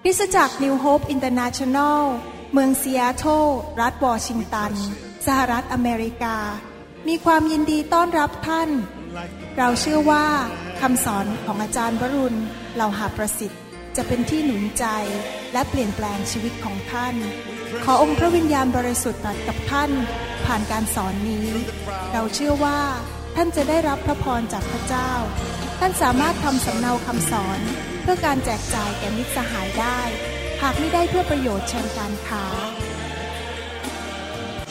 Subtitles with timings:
[0.03, 1.99] คริสตจักร New Hope International
[2.53, 3.45] เมืองซีแอตเทิล
[3.81, 4.71] รัฐวอชิงตัน
[5.25, 6.37] สหรัฐอเมริกา
[7.07, 8.69] มีความยินดีต้อนรับท่าน
[9.57, 10.25] เราเชื่อว่า
[10.81, 12.39] คำสอนของอาจารย์วรุณ
[12.75, 13.61] เหล่าหาประสิทธิ์
[13.95, 14.85] จะเป็นที่หนุนใจ
[15.53, 17.15] และเปลี่ยนแปลงชีวิตของท่าน
[17.83, 19.91] ขอองค์พระวิญญาณบริสุทธิ์ตรัสกับท่าน
[20.45, 21.47] ผ่านการสอนนี้
[22.13, 22.79] เราเชื่อว่า
[23.35, 25.11] ท่านจะได้รับพระพรจากพระเจ้า
[25.79, 27.59] ท่านสามารถทำสำเนาคำสอน
[28.01, 29.99] เพื่อการแจกจ่ายแก่มิตรสหายได้
[30.61, 32.45] หากไม่ได้เพื่อประโยชน์เชิงการค้า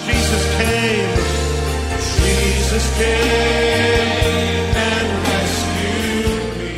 [0.06, 1.14] Jesus came,
[2.18, 4.10] Jesus came
[4.90, 6.70] and rescued me.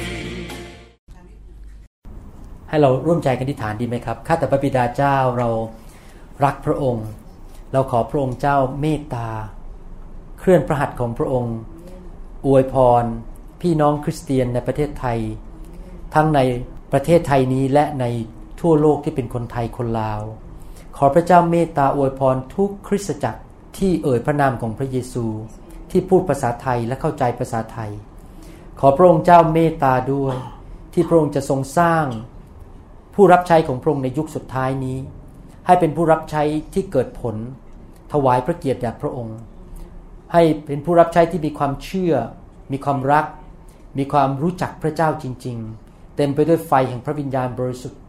[2.68, 5.48] ให้เราร่วมใจกันอธิษฐานดีไหมครับ ข้าแต่พระบิดาเจ้าเรา
[6.44, 7.06] รักพระองค์
[7.72, 9.28] เราขอพระองค์เจ้าเมตตา
[10.38, 11.56] เคลื่อนพระหัตถ์ของพระองค์
[12.46, 13.04] อวยพร
[13.60, 15.18] พี่น้องคริสเตียนในประเทศไทย
[16.14, 16.40] ทั้งใน
[16.92, 18.04] ประเทศไทยนี้และใน
[18.60, 20.22] ทั่วโลกที่เป็นคนไทยคนลาว
[20.96, 23.42] ขอพระเจ้าเมตตาอวยพรทุกคริสตจักร
[23.78, 25.26] ที่เอ่ยพระนามของพระเยซู
[25.90, 27.90] ที่พูดภาษาไทยและเข้าใจภาษาไทย
[28.80, 30.36] ขอพระองค์เจ้าเมตตาด้วย
[30.92, 32.04] ที่พระองค์จะทรงสร้าง
[33.14, 34.98] ผู้รับใช้ของพระองค์ในยุคสุดท้ายนี้
[35.66, 36.42] ให้เป็นผู้รับใช้
[36.74, 37.36] ที่เกิดผล
[38.12, 39.38] ถวายพระเกียรติแด่พระองค์
[40.34, 42.14] ให้เป็นผู้รับใช้ที่มีความเชื่อ
[42.72, 43.26] มีความรัก
[43.98, 48.00] มีความรู้จักพระเจ้าจริง ๆ เต็มไปด้วยไฟแห่งพระวิญญาณบริสุทธิ์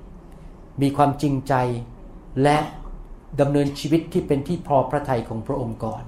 [0.82, 1.54] มีความจริงใจ
[2.44, 2.58] และ
[3.40, 6.04] ดำเนินชีวิตที่เป็นที่พอพระทัยของพระองค์ก่อน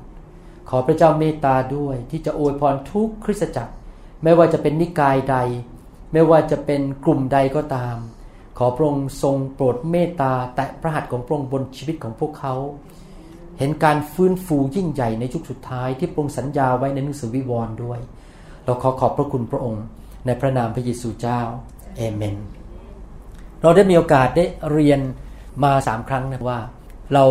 [0.69, 3.73] ขอพระเจ้าเมตตาด้วยที่จะอวยพรทุกคริสตจักร
[4.23, 5.37] ไม่ว่าจะเป็นนิกายใด
[6.13, 7.97] ไม่ว่าจะเป็นกลุ่มใดก็ตาม
[8.57, 12.55] ขอพระองค์ทรงโปรดเมตตาแตะพระหัตถ์ของพระองค์บนชีวิตของพวกเขา
[13.59, 17.99] เห็นการฟื้นฟูยิ่งใหญ่ในยุคสุดท้ายที่พระองค์สัญญาไว้ในหนังสือวิวรณ์ด้วย
[18.65, 19.83] เราขอขอบพระคุณพระองค์
[20.25, 21.41] ในพระนามพระเยซูเจ้า
[21.97, 22.35] เอเมน
[23.61, 24.99] เราได้มีโอกาสได้เรียน
[25.63, 26.59] มาสามครั้งนะว่า
[27.13, 27.25] เรา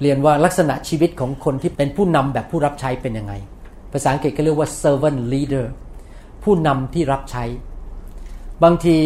[0.00, 3.34] เรียนว่าลักษณะชีวิตของคนที่เป็นผู้นำแบบผู้รับใช้เป็นยังไง
[3.92, 5.66] ภาษาอังกฤษก็เรียกว่า servant leader
[6.42, 7.44] ผู้นำที่รับใช้
[8.62, 8.96] บางที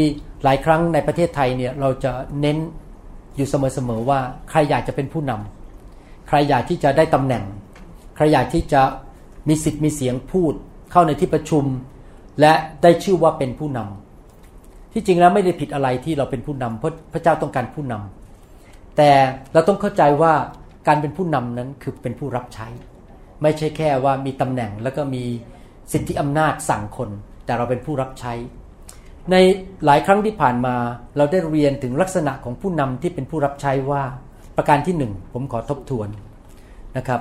[0.45, 2.59] หลายครั้งในประเทศไทยเนี่ยเราจะเน้น
[3.37, 4.21] อยู่เสมอๆว่า
[4.51, 5.54] ใครอยากจะเป็นผู้นำ
[6.35, 7.45] รอยากที่จะได้ตำแหน่ง
[8.17, 8.83] ใครอยากที่จะ
[9.49, 10.55] มีสิทธิ์มีเสียงพูด
[10.93, 11.65] เข้าในที่ประชุม
[12.41, 12.53] และ
[12.83, 19.11] ได้ชื่อว่าเป็นผู้นำที่จริงแล้วไม่ได้ผิดอะไรที่เราเป็นผู้นำเพราะพระเจ้าต้องการผู้นำแต่
[19.53, 20.35] เราต้องเข้าใจว่า
[20.87, 22.69] การเป็นผู้นำนั้นคือเป็นผู้รับใช้
[23.43, 25.25] ไม่ใช่แค่ว่ามีตำแหน่งแล้วก็มี
[25.93, 27.11] สิทธิอำนาจสั่งคน
[27.45, 28.33] แต่เราเป็นผู้รับใช้
[29.31, 29.37] ใน
[29.85, 30.77] หลายครั้งที่ผ่านมา
[31.17, 34.03] เราได้เรียนถึงลักษณะของผู้นำที่เป็นผู้รับใช้ว่า
[34.57, 36.09] ประการที่หนึ่งผมขอทบทวน
[36.97, 37.21] นะครับ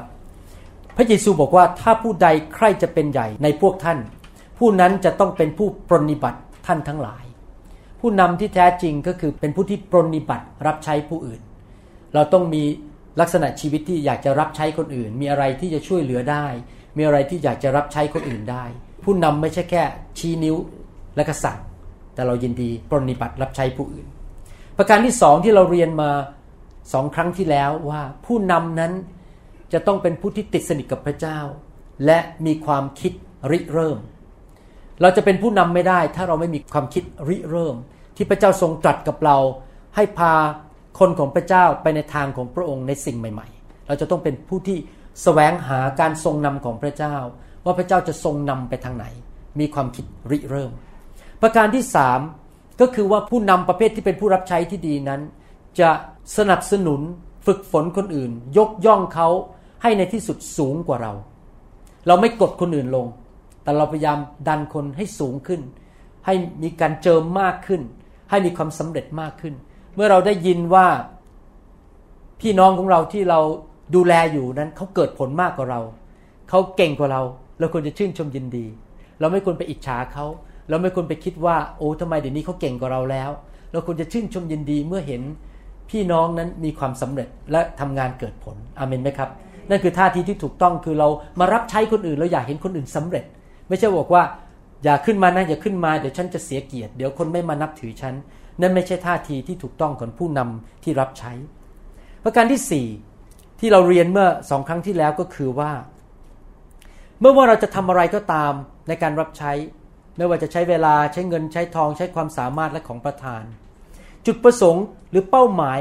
[0.95, 3.99] พระเยซูบอกว่าถ้าผู้ใดใครจะเป็นใหญ่ในพวกท่าน
[4.57, 7.23] ผู้นั้นจะต้องเป็นผู้ปรนนิบัติท่านทั้งหลาย
[7.99, 11.41] ผู้นำที่แท้จริงก็คือเป็นผู้ที่ปรนนิบัติรับใช้ผู้อื่น
[12.13, 12.63] เราต้องมี
[13.21, 16.45] ลักษณะชีวิตที่อยากจะรับใช้คนอื่น มีอะไรที่จะช่วยเหลือได้
[16.97, 18.65] มีอะไรที่อยากจะรับใช้คนอื่นได้
[19.03, 19.83] ผู้นำไม่ใช่แค่
[20.17, 20.55] ชี้นิ้ว
[21.15, 21.59] และก็สั่ง
[22.13, 24.05] แต่เรายินดีปรนนิบัติรับใช้ผู้อื่น
[24.77, 26.09] ประการที่สองที่เราเรียนมา
[26.93, 28.93] สองครั้งที่แล้วว่าผู้นำนั้น
[29.73, 31.39] จะต้องเป็นผู้ที่ติดสนิทกับพระเจ้า
[32.05, 33.11] และมีความคิด
[33.51, 33.99] ริเริ่ม
[35.01, 37.75] เราจะเป็นผู้นำไม่ได้ ถ้าเราไม่มีความคิดริเริ่ม
[38.15, 39.37] ที่พระเจ้าทรงตรัสกับเรา
[39.95, 40.33] ให้พา
[40.99, 44.77] คนของพระเจ้าไปในทางของพระองค์ในสิ่งใหม่ ๆ เราจะต้องเป็นผู้ที่
[45.23, 47.15] แสวงหาการทรงนำของพระเจ้า
[47.65, 49.05] ว่าพระเจ้าจะทรงนำไปทางไหน
[49.59, 50.71] มีความคิดริเริ่ม
[51.41, 52.19] ประการที่สาม
[52.81, 55.21] ก็คือว่าผู้นำประเภทที่เป็นผู้รับใช้ที่ดีนั้น
[55.79, 55.89] จะ
[56.37, 57.01] สนับสนุน
[57.45, 59.27] ฝึกฝนคนอื่น ยกย่องเขา
[59.81, 61.13] ให้ในที่สุดสูงกว่าเรา
[62.07, 63.05] เราไม่กดคนอื่นลง
[63.63, 64.17] แต่เราพยายาม
[64.47, 65.61] ดันคนให้สูงขึ้น
[66.25, 67.81] ให้มีการเจิมมากขึ้น
[68.29, 69.53] ให้มีความสำเร็จมากขึ้น
[69.95, 70.87] เมื่อเราได้ยินว่า
[72.41, 73.39] พี่น้องของเราที่เรา
[73.95, 75.81] ดูแลอยู่นั้นเขาเกิดผลมากกว่าเรา
[76.49, 77.21] เขาเก่งกว่าเรา
[77.59, 78.65] เราควรจะชื่นชมยินดี
[79.19, 80.25] เราไม่ควรไปอิจฉาเขา
[80.69, 83.29] เราไม่ควรไปคิดว่า โอ้ทำไมเดี๋ยวนี้เขาเก่งกว่าเราแล้ว
[83.71, 85.21] เราควรจะชื่นชมยินดีเมื่อเห็น
[85.93, 89.29] พี่น้องนั้นมีความสำเร็จและทำงานเกิดผลอเมนไหมครับ
[89.69, 91.07] นั่นคือท่าทีที่ถูกต้องคือเรา
[91.39, 93.23] มารับใช้คนอื่นเราอยากเห็นคนอื่นสำเร็จ
[93.69, 94.23] ไม่ใช่บอกว่า
[94.83, 98.13] อย่าขึ้นมานะอย่าขึ้นมาเดี๋ยวฉันจะเสียเกียรติเดี๋ยวคนไม่มานับถือฉัน
[98.61, 101.31] นั่นไม่ใช่ท่าทีที่ถูกต้องของผู้นำที่รับใช้
[102.23, 102.87] ประการที่สี่
[103.59, 105.71] ที่เราเรียนเมื่อสองครั้งที่แล้วก็คือว่า
[107.19, 108.53] เมื่อว่าเราจะทำอะไรก็ตาม
[108.87, 109.51] ในการรับใช้
[110.17, 113.43] ไม่ว่าจะใช้เวลาใช้เงินใช้ทองใช้ความสามารถและของประทาน
[114.25, 115.79] จุดประสงค์หรือเป้าหมาย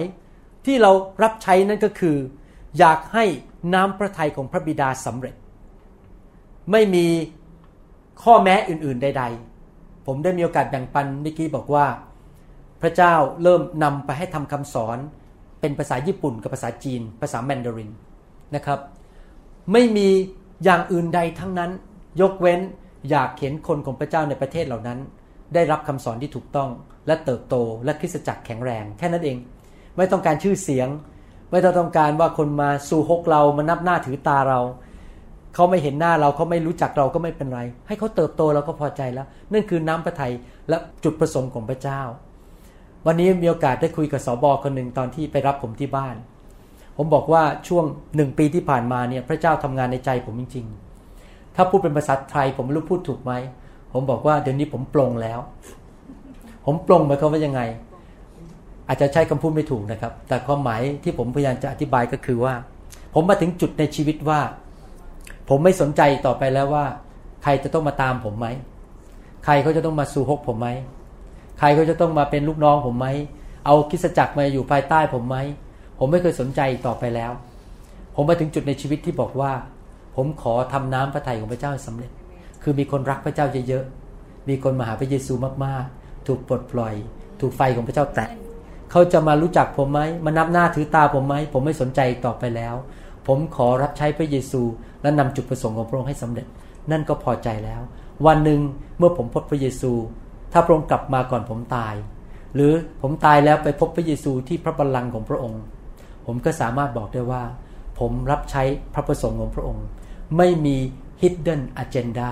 [0.67, 0.93] ที่เรา
[1.23, 2.17] รับใช้นั่นก็คือ
[2.79, 3.25] อยากให้
[3.75, 5.35] น้ำพระทัยของพระบิดาสำเร็จ
[6.73, 7.07] ไม่มี
[8.23, 9.25] ข้อแม้อื่นๆใด
[9.65, 11.87] ๆ ผมได้มีโอกาสแบ่งปันเมื่อกี้บอกว่า
[12.83, 14.99] พระเจ้าเริ่มนำไปให้ทำคำสอน
[15.61, 17.91] เป็นภาษาญี่ปุ่นกับภาษาจีน ภาษาแมนดาริน
[18.55, 18.79] นะครับ
[19.73, 20.09] ไม่มี
[20.65, 21.71] อย่างอื่นใดทั้งนั้น
[22.21, 22.61] ยกเว้น
[23.11, 24.99] อยากเห็นคนของพระเจ้าในประเทศเหล่านั้น
[25.55, 26.71] ได้รับคำสอนที่ถูกต้อง
[27.07, 27.55] และเติบโต
[27.85, 29.37] และคริสตจักรแข็งแรง แค่นั้นเอง
[29.97, 30.89] ไม่ต้องการชื่อเสียง
[31.51, 34.61] ไม่ต้องการว่าคนมาสู่ฮกเรามานับหน้าถือตาเรา
[35.55, 40.33] เขาไม่เห็นหน้าเราเขาไม่รู้จักเราก็ไม่เป็นไร ให้เขาเติบโตเราก็พอใจแล้ว นั่นคือน้ำพระทัย
[40.69, 42.01] และจุดประสงค์ของพระเจ้า
[43.07, 46.17] วันนี้มีโอกาสได้คุยกับสอบอคนหนึ่งตอนที่ไปรับผมที่บ้าน
[46.97, 47.85] ผมบอกว่าช่วง
[48.17, 50.67] หนึ่งปีที่ผ่านมาเนี่ยพระเจ้าทำงานในใจผมจริง
[51.11, 53.33] ๆ ถ้าพูดเป็นภาษาไทยผมไม่รู้พูดถูกไหม
[53.93, 55.41] ผมบอกว่าเดี๋ยวนี้ผมปลงแล้ว
[56.65, 57.61] ผมปลงหมายความว่ายังไง
[58.89, 62.55] อาจจะใช้คำพูดไม่ถูกนะครับ แต่ความหมายที่ผมพยายามจะอธิบายก็คือว่า
[63.15, 64.41] ผมมาถึงจุดในชีวิตว่า
[65.49, 66.87] ผมไม่สนใจต่อไปแล้วว่า
[67.43, 68.47] ใครจะต้องมาตามผมไหม
[69.45, 70.69] ใครเขาจะต้องมาสู่ฮกผมไหม
[71.59, 73.07] ใครเขาจะต้องมาเป็นลูกน้องผมไหม
[73.67, 75.37] เอาคิสจักรมาอยู่ภายใต้ผมไหม
[75.99, 77.33] ผมไม่เคยสนใจต่อไปแล้ว
[78.15, 79.53] ผมมาถึงจุดในชีวิตที่บอกว่า
[80.17, 82.11] ผมขอทำน้ำพระทัยของพระเจ้าให้สำเร็จ
[82.63, 85.33] คือมีคนรักพระเจ้าเยอะๆมีคนมาหาพระเยซู
[85.65, 86.95] มากๆ ถูกปลดปล่อย
[87.41, 88.31] ถูกไฟของพระเจ้าแตะ
[88.91, 92.75] เขาจะมารู้จักผมไหมมานับหน้าถือตาผมไหมผมไม่สนใจต่อไปแล้ว
[93.27, 94.63] ผมขอรับใช้พระเยซู
[95.03, 96.47] และนำจุดประสงค์ของพระองค์ให้สำเร็จ
[96.91, 97.83] นั่นก็พอใจแล้ว
[98.27, 98.61] วันหนึ่ง
[98.99, 99.93] เมื่อผมพบพระเยซู
[100.53, 101.95] ถ้าพระองค์กลับมาก่อนผมตาย
[102.55, 102.73] หรือ
[103.03, 105.63] ผมตายแล้วไปพบพระเยซูที่พระบัลลังก์ของพระองค์
[106.27, 107.43] ผมก็สามารถบอกได้ว่า
[107.99, 108.63] ผมรับใช้
[108.95, 109.85] พระประสงค์ของพระองค์
[110.37, 110.77] ไม่มี
[111.21, 112.31] hidden agenda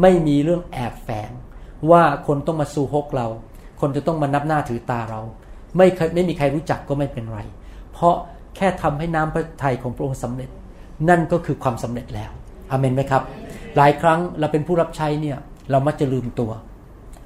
[0.00, 1.30] ไม่มีเรื่องแอบแฝง
[1.90, 3.26] ว่าคนต้องมาสู่ฮกเรา
[3.80, 5.20] คนจะต้องมานับหน้าถือตาเรา
[5.76, 7.40] ไม่ไม่มีใครรู้จักก็ไม่เป็นไร
[7.92, 8.14] เพราะ
[8.56, 10.50] แค่ทำให้น้ำพระทัยของพระองค์สำเร็จ
[11.08, 12.30] นั่นก็คือความสำเร็จแล้ว
[12.70, 13.22] อเมนไหมครับ
[13.76, 15.38] หลายครั้งเราเป็นผู้รับใช้เนี่ย
[15.70, 16.50] เรามักจะลืมตัว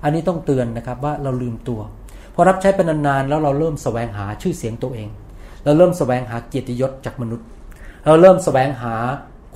[0.04, 1.80] อันนี้ต้องเตือนนะครับว่าเราลืมตัว
[2.34, 5.08] พอรับใช้เป็นนานๆแล้วเราเริ่มแสวงหาชื่อเสียงตัวเอง
[5.64, 7.46] เราเริ่มแสวงหาเกียรติยศจากมนุษย์
[8.06, 8.94] เราเริ่มแสวงหา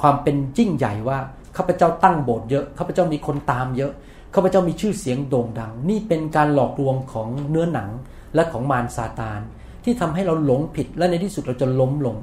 [0.00, 1.18] ความเป็นยิ่งใหญ่ว่า
[1.56, 3.92] ข้าพเจ้าตั้งโบสถ์เยอะข้าพเจ้ามีคนตามเยอะ
[4.34, 7.90] ข้าพเจ้ามีชื่อเสียงโด่งดัง นี่เป็นการหลอกลวงของเนื้อหนัง
[8.34, 9.40] และของมารซาตาน
[9.84, 12.16] ที่ทำให้เราหลงผิดและในที่สุดเราจะล้มลง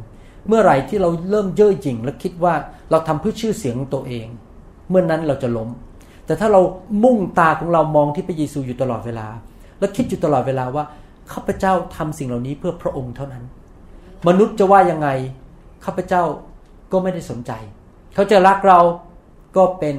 [0.47, 2.53] เมื่อไหร่ที่เราเริ่มเย่อหยิ่งและคิดว่า
[2.91, 4.27] เราทำเพื่อชื่อเสียงตัวเอง
[4.89, 5.69] เมื่อนนั้นเราจะล้ม
[6.25, 6.61] แต่ถ้าเรา
[7.03, 9.27] มุ่งตาของเรามองที่พระเยซูอยู่ตลอดเวลา
[9.79, 10.83] และคิดอยู่ตลอดเวลาว่า
[11.31, 13.43] ข้าพเจ้าทำสิ่งเหล่านี้เพื่อพระองค์เท่านั้น
[14.27, 15.09] มนุษย์จะว่ายังไง
[15.85, 16.23] ข้าพเจ้า
[16.91, 17.51] ก็ไม่ได้สนใจ
[18.15, 18.79] เขาจะรักเรา
[19.57, 19.95] ก็เป็น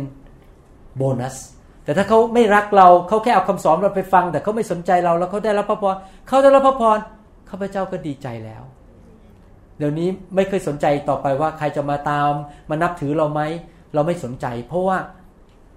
[0.97, 1.37] โบนัส
[1.91, 5.97] แต่ถ้าเขาไม่รักเราเขาแค่เอาคำสอนเราไปฟัง แต่เขาไม่สนใจเราแล้วเขาได้รับพระพร
[6.29, 6.99] เขาได้รับพระพร
[7.51, 8.63] ข้าพเจ้าก็ดีใจแล้ว
[9.79, 12.31] เดี๋ยวนี้ไม่เคยสนใจต่อไปว่าใครจะมาตาม
[12.71, 13.41] มานับถือเราไหม
[13.95, 14.99] เราไม่สนใจ เพราะว่า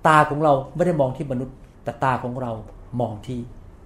[0.07, 2.51] ตาของเราไม่ได้มองที่มนุษย์แต่ตาของเรา
[3.01, 3.39] มองที่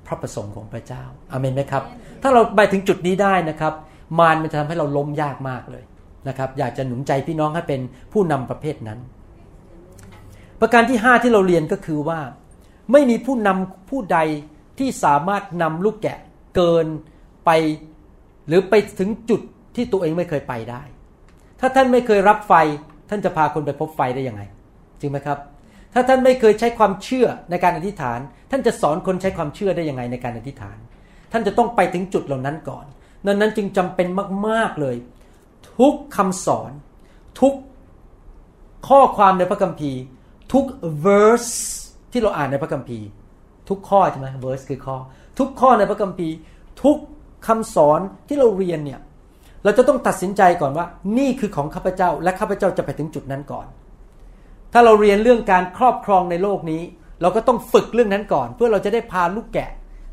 [0.07, 1.83] พระประสงค์ของพระเจ้าอาเมนไหมครับ
[2.21, 3.73] ถ้าเราไปถึงจุดนี้ได้นะครับ
[4.19, 5.83] มารมันจะทำให้เราล้มยากมากเลย
[6.27, 7.81] นะครับ อยากจะหนุนใจพี่น้องให้เป็น
[8.13, 8.99] ผู้นำประเภทนั้น
[10.61, 12.19] ประการที่ 5 ที่เราเรียนก็คือว่า
[12.91, 14.19] ไม่มีผู้นำผู้ใด
[14.79, 16.19] ที่สามารถนำลูกแกะ
[16.55, 16.87] เกิน
[17.45, 17.49] ไป
[18.47, 19.41] หรือไปถึงจุด
[19.75, 20.81] ที่ตัวเองไม่เคยไปได้
[21.59, 22.53] ถ้าท่านไม่เคยรับไฟ
[23.09, 24.41] ท่านจะพาคนไปพบไฟได้ยังไง
[24.99, 25.39] จริงไหมครับ
[25.93, 28.19] ถ้าท่านไม่เคยใช้ความเชื่อในการอธิษฐาน
[28.51, 30.77] ท่านจะสอนคนใช้ความเชื่อได้ยังไงในการอธิษฐาน
[31.31, 32.85] ท่านจะต้องไปถึงจุดเหล่านั้นก่อน
[33.27, 34.07] ดังนั้นจึงจำเป็น
[34.47, 34.95] มาก ๆเลย
[35.77, 36.71] ทุกคำสอน
[37.41, 37.53] ทุก
[38.87, 40.01] ข้อความในพระคัมภีร์
[40.53, 40.65] ทุก
[41.05, 41.53] verse
[42.11, 43.07] ที่เราอ่านในพระคัมภีร์
[43.69, 44.97] ทุกข้อใช่ไหม verse คือข้อ
[45.39, 46.35] ทุกข้อในพระคัมภีร์
[46.83, 46.97] ทุก
[47.47, 48.99] คำสอนที่เราเรียนเนี่ย
[49.63, 50.85] เราจะต้องตัดสินใจก่อนว่า
[51.17, 53.67] นี่คือของข้าพเจ้า และข้าพเจ้าจะไปถึงจุดนั้นก่อน
[54.73, 56.81] ถ้าเราเรียนเรื่องการครอบครองในโลกนี้
[57.21, 59.69] เราก็ต้องฝึกเรื่องนั้นก่อน เพื่อเราจะได้พาลูกแกะ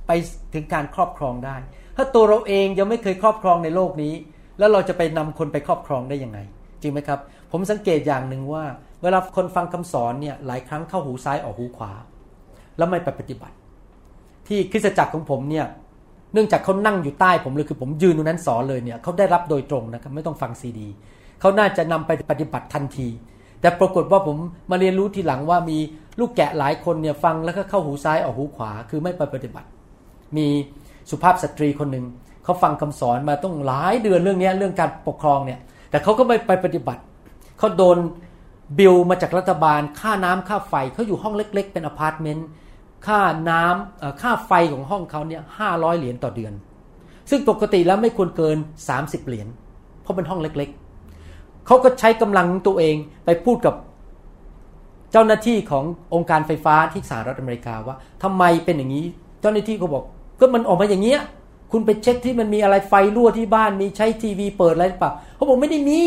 [0.07, 0.11] ไป
[0.55, 1.57] ถึงการครอบครองได้
[1.97, 4.15] ถ้าตัวเราเองยังไม่เคยครอบครองในโลกนี้
[4.59, 6.39] แล้วเราจะไปนำคนไปครอบครองได้ยังไง
[6.83, 7.21] จริงไหมครับ
[7.57, 8.65] ผมสังเกตอย่างหนึ่งว่า
[9.03, 11.93] เวลาคนฟังคำสอนเนี่ยหลายครั้งเข้าหูซ้ายออกหูขวา
[12.77, 13.57] แล้วไม่ไปปฏิบัติ
[14.49, 15.67] ที่คริสตจักรของผมเนี่ย
[16.33, 20.89] เนื่องจากเขานั่งอยู่ใต้ผมเลยคือผมยืนตรงนั้นสอนเลยเนี่ยเขาได้รับโดยตรงนะครับไม่ต้องฟังซีดี
[21.41, 23.09] เขาน่าจะนำไปปฏิบัติทันที
[23.61, 24.37] แต่ปรากฏว่าผม
[24.71, 25.79] มาเรียนรู้ทีหลังว่ามี
[26.19, 29.69] ลูกแกะหลายคนเนี่ยฟังแล้วก็เข้าหูซ้ายออกหูขวา คือไม่ไปปฏิบัติ
[30.37, 30.47] มี
[31.11, 32.07] สุภาพสตรีคนหนึ่ง
[32.45, 37.03] เขาฟังคำสอนมาต้องหลายเดือนเรื่องนี้เรื่องการปกครองเนี่ยแต่เขาก็ไม่ไปปฏิบัติ
[37.65, 37.99] เขาโดน
[38.79, 42.47] บิลมาจากรัฐบาล ค่าน้ำค่าไฟเขาอยู่ห้องเล็ก ๆ เป็นอพาร์ตเมนต์
[43.07, 46.53] ค่าน้ำค่าไฟของห้องเขาเนี่ยห้าร้อยเหรียญต่อเดือน
[47.31, 48.57] ซึ่งปกติแล้วไม่ควรเกิน
[48.93, 49.49] 30 เหรียญ
[50.03, 50.69] เพราะเป็นห้องเล็ก
[51.19, 53.75] ๆ เขาก็ใช้กำลังตัวเองไปพูดกับ
[55.13, 59.07] เจ้าหน้าที่ขององค์การไฟฟ้าที่สหรัฐอเมริกาว่าทำไมเป็นอย่างนี้
[59.41, 60.05] เจ้าหน้าที่ก็บอก
[60.41, 61.21] ก็มันออกมาอย่างเงี้ย
[61.73, 66.03] คุณไปเช็คที่มันมีอะไรไฟรั่วที่บ้านมีใช้ทีวีเปิดอะไรหรือเปล่าเขาบอกไม่ได้มี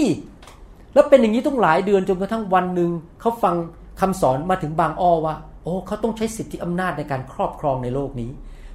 [0.97, 3.55] แล้วเป็นอย่างนี้ต้องหลายเดือนจนกระทั่งวันหนึ่งเขาฟัง
[4.01, 8.29] คำสอนมาถึงบางอ้อว่า โอ้เขาต้องใช้สิทธิอำนาจในการครอบครองในโลกนี้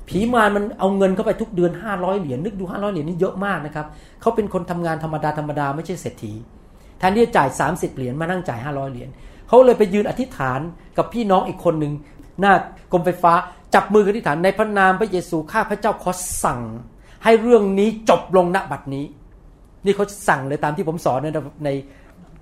[0.09, 3.87] ผีมารมันเอาเงินเข้าไปทุกเดือน 500 เหรียญนึกดู 500 เหรียญนี่เยอะมากนะครับ
[4.21, 6.33] เขาเป็นคนทำงานธรรมดาธรรมดาไม่ใช่เศรษฐี
[6.99, 9.09] แทนที่จะจ่าย 30 เหรียญมานั่งจ่าย 500 เหรียญ
[9.49, 10.61] เขาเลยไปยืนอธิษฐาน
[10.99, 11.93] กับพี่น้องอีกคนหนึ่ง
[12.41, 12.53] หน้า
[12.93, 13.33] กรมไฟฟ้า
[13.75, 16.11] จับมือกันอธิษฐานในพระนามพระเยซูข้าพระเจ้าขอ
[16.45, 16.61] สั่ง
[17.25, 19.05] ให้เรื่องนี้จบลงณบัดนี้
[19.85, 21.29] นี่เขาสั่งเลยตามที่ผมสอนใน
[21.65, 21.71] ใน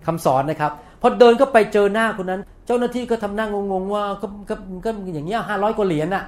[0.06, 4.54] คำสอนนะครับพอเดินก็ไปเจอหน้าคนนั้น เจ้าหน้าที่ก็ทำหน้างงๆว่าก็ก็
[4.84, 6.24] ก็อย่างเงี้ยห้าร้อยกว่าเหรียญน่ะ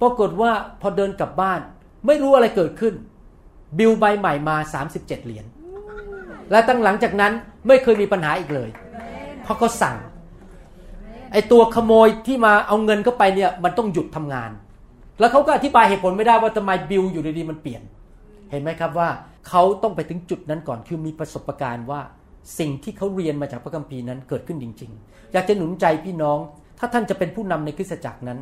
[0.00, 1.60] ปรากฏว่าพอเดินกลับบ้าน
[2.06, 2.94] ไม่รู้อะไรเกิดขึ้น
[3.78, 4.56] บิลใบใหม่มา
[4.86, 5.46] 37 เหรียญ
[6.50, 7.32] และตั้งหลังจากนั้น
[7.66, 8.70] ไม่เคยมีปัญหาอีกเลย
[9.42, 9.96] เพราะเขาสั่ง
[11.32, 14.50] ไอตัวขโมยที่มาเอาเงินเข้าไปเนี่ยมันต้องหยุดทำงาน
[15.20, 17.82] แล้วเขาก็อธิบายเหตุผลไม่ได้ว่าทำไมบิลอยู่ดีๆมันเปลี่ยน
[18.50, 19.08] เห็นไหมครับว่า
[19.48, 22.00] เขาต้องไปถึงจุดนั้นก่อนคือมีประสบการณ์ว่า
[22.58, 26.38] สิ่งที่เขาเรียนมาจากพระคัมภีร์นั้นเกิดขึ้นจริง ๆ อยากจะหนุนใจพี่น้อง
[26.78, 28.38] ถ้าท่านจะเป็นผู้นำในคริสตจักรนั้น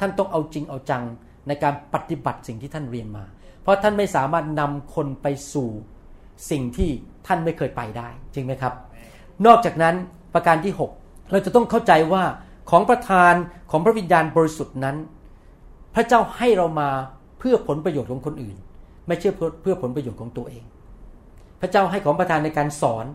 [0.00, 1.02] ท่านต้องเอาจริงเอาจัง
[1.48, 3.24] ในการปฏิบัติสิ่งที่ท่านเรียนมา
[3.62, 5.68] เพราะท่านไม่สามารถนำคนไปสู่
[6.50, 6.90] สิ่งที่
[7.26, 8.74] ท่านไม่เคยไปได้ จริงไหมครับ
[9.46, 9.94] นอกจากนั้น
[10.34, 12.24] ประการที่ 6 เราจะต้องเข้าใจว่า
[12.70, 13.34] ของประทาน
[13.70, 14.96] ของพระวิญญาณบริสุทธิ์นั้น
[15.94, 16.88] พระเจ้าให้เรามา
[17.38, 18.56] เพื่อผลประโยชน์ของคนอื่น
[19.06, 19.28] ไม่ใช่
[19.62, 20.64] เพื่อผลประโยชน์ของตัวเอง
[21.60, 23.06] พระเจ้าให้ของประทานในการสอน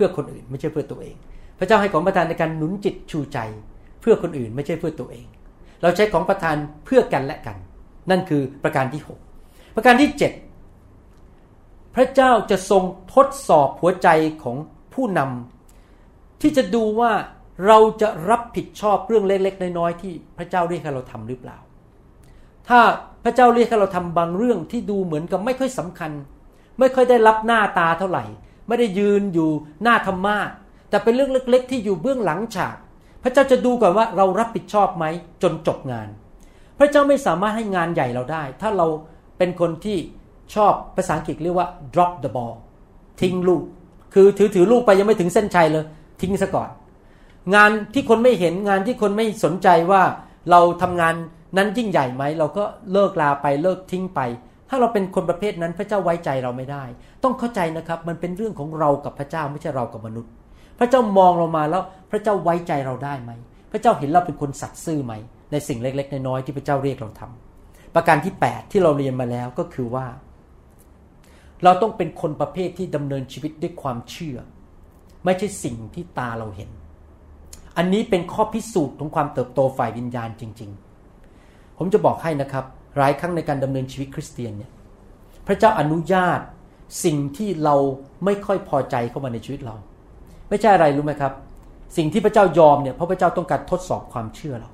[0.00, 1.16] พื่อคนอื่นไม่ใช่เพื่อตัวเอง
[1.58, 3.38] พระเจ้าให้ของประทานในการหนุนจิตชูใจ
[4.00, 5.26] เพื่อคนอื่นไม่ใช่เพื่อตัวเอง
[5.82, 7.56] เราใช้ของประทานเพื่อกันและกัน
[8.10, 9.02] นั่นคือประการที่
[9.38, 10.10] 6 ประการที่
[11.06, 12.82] 7 พระเจ้าจะทรง
[13.14, 14.08] ทดสอบหัวใจ
[14.42, 14.56] ของ
[14.94, 17.12] ผู้นำที่จะดูว่า
[17.66, 21.58] เราจะรับผิดชอบเรื่องเล็ก ๆ น้อยๆที่พระเจ้าเรียกให้เราทำหรือเปล่า
[22.68, 22.80] ถ้า
[23.24, 26.10] พระเจ้าเรียกให้เราทำบางเรื่องที่ดูเหมือนกับไม่ค่อยสำคัญ
[26.78, 28.24] ไม่ค่อยได้รับหน้าตาเท่าไหร่
[28.70, 29.50] ไม่ได้ยืนอยู่
[29.82, 30.38] หน้าธรรมา
[30.90, 32.76] แต่เป็นเรื่องเล็ก ๆ ที่อยู่เบื้องหลังฉาก
[33.22, 35.04] พระเจ้าจะดูก่อนว่าเรารับผิดชอบไหม
[35.42, 36.08] จนจบงาน
[36.78, 38.86] พระเจ้าไม่สามารถให้งานใหญ่เราได้ ถ้าเรา
[39.38, 39.98] เป็นคนที่
[40.54, 42.54] ชอบภาษาอังกฤษเรียกว่า drop the ball
[43.20, 43.64] ทิ้งลูก
[44.14, 45.84] คือถือถือลูกไปยังไม่ถึงเส้นชัยเลย
[46.20, 46.70] ทิ้งซะก่อน
[47.54, 50.02] งานที่คนไม่เห็นงานที่คนไม่สนใจว่า
[50.50, 51.14] เราทำงาน
[51.56, 54.20] นั้นยิ่งใหญ่ไหม เราก็เลิกลาไปเลิกทิ้งไป
[54.70, 56.84] ถ้าเราเป็นคนประเภทนั้นพระเจ้าไว้ใจเราไม่ได้
[57.24, 60.32] ต้องเข้าใจนะครับ มันเป็นเรื่องของเรากับพระเจ้าไม่ใช่เรากับมนุษย์
[60.78, 63.30] พระเจ้ามองเรามาแล้วพระเจ้าไว้ใจเราได้ไหม
[63.72, 65.12] พระเจ้าเห็นเราเป็นคนสัตย์ซื่อไหม
[65.52, 70.06] ในสิ่งเล็ก ๆ น้อยๆที่พระเจ้าเรียกเราทำประการที่ 8 ที่เราเรียนมาแล้วก็คือว่า
[71.64, 74.38] เราต้องเป็นคนประเภทที่ดำเนินชีวิตด้วยความเชื่อ
[75.24, 76.70] ไม่ใช่สิ่งที่ตาเราเห็น
[77.76, 80.70] อันนี้เป็นข้อพิสูจน์ของความเติบโตฝ่ายวิญญาณจริง
[81.24, 82.64] ๆ ผมจะบอกให้นะครับ
[82.96, 84.70] หลายครั้งในการดำเนินชีวิตคริสเตียนเนี่ย
[85.46, 86.40] พระเจ้าอนุญาต
[87.04, 87.76] สิ่งที่เรา
[88.24, 89.76] ไม่ค่อยพอใจเข้ามาในชีวิตเรา
[90.48, 91.32] ไม่ใช่อะไรรู้ไหมครับ
[91.96, 94.70] สิ่งที่พระเจ้ายอมเนี่ยเพราะพระเจ้าต้องการทดสอบความเชื่อเรา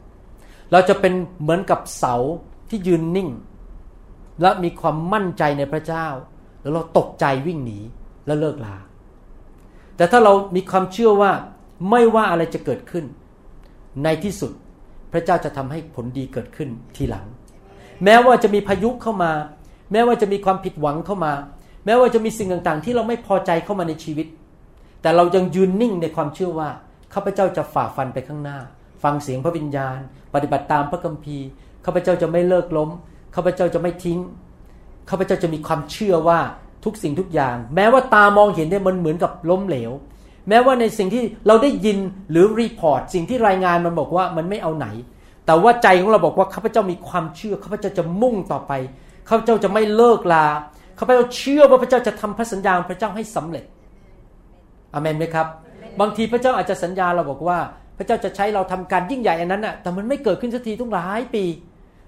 [0.73, 2.15] เราจะเป็นเหมือนกับเสา
[2.71, 3.29] ที่ยืนนิ่ง
[4.43, 6.07] และมีความมั่นใจในพระเจ้า
[6.63, 7.79] แล้วเราตกใจวิ่งหนี
[8.27, 8.77] แล้วเลิกลา
[9.97, 11.33] แต่ถ้าเรามีความเชื่อว่า
[11.91, 13.05] ไม่ว่าอะไรจะเกิดขึ้น
[14.05, 14.53] ในที่สุด
[15.13, 17.27] พระเจ้าจะทำให้ผลดีเกิดขึ้นทีหลัง
[18.05, 19.33] แม้ว่าจะมีพายุเข้ามา
[19.93, 21.33] แม้ว่าจะมีความผิดหวังเข้ามา
[21.85, 24.27] แม้ว่าจะมีสิ่งต่างๆ ที่เราไม่พอใจเข้ามาในชีวิต
[25.03, 26.69] แต่เรายังยืนนิ่งในความเชื่อว่า
[27.15, 28.59] ข้าพเจ้าจะฝ่าฟันไปข้างหน้า
[29.03, 29.99] ฟังเสียงพระวิญญาณ
[30.35, 31.47] ปฏิบัติตามพระคัมภีร์
[31.85, 32.91] ข้าพเจ้าจะไม่เลิกล้ม
[33.35, 34.19] ข้าพเจ้าจะไม่ทิ้ง
[35.11, 36.41] ข้าพเจ้าจะมีความเชื่อว่า
[36.85, 39.93] ทุกสิ่งทุกอย่าง แม้ว่าตามองเห็นเนี่ยมันเหมือนกับล้มเหลว
[40.49, 41.99] แม้ว่าในสิ่งที่เราได้ยิน
[42.31, 44.87] หรือ report สิ่งที่รายงานมันบอกว่ามันไม่เอาไหน
[45.47, 48.73] แต่ว่าใจของเราบอกว่าข้าพเจ้ามีความเชื่อข้าพเจ้าจะมุ่งต่อไป
[49.29, 50.47] ข้าพเจ้าจะไม่เลิกลา
[50.99, 53.65] ข้าพเจ้าเชื่อว่าพระเจ้าจะทำพระสัญญาพระเจ้าให้สำเร็จ
[54.93, 55.47] อเมนไหมครับ
[56.01, 57.59] บางทีพระเจ้าอาจจะสัญญาเราบอกว่า
[57.99, 61.45] พระเจ้าจะใช้เราทำการยิ่งใหญ่อันนั้นน่ะแต่มันไม่เกิดขึ้นสักทีต้องหลายปี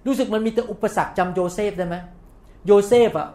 [0.06, 1.96] รู้สึกมันมีแต่อุปสรรคจำโยเซฟได้ไหม
[2.66, 3.28] โยเซฟอะ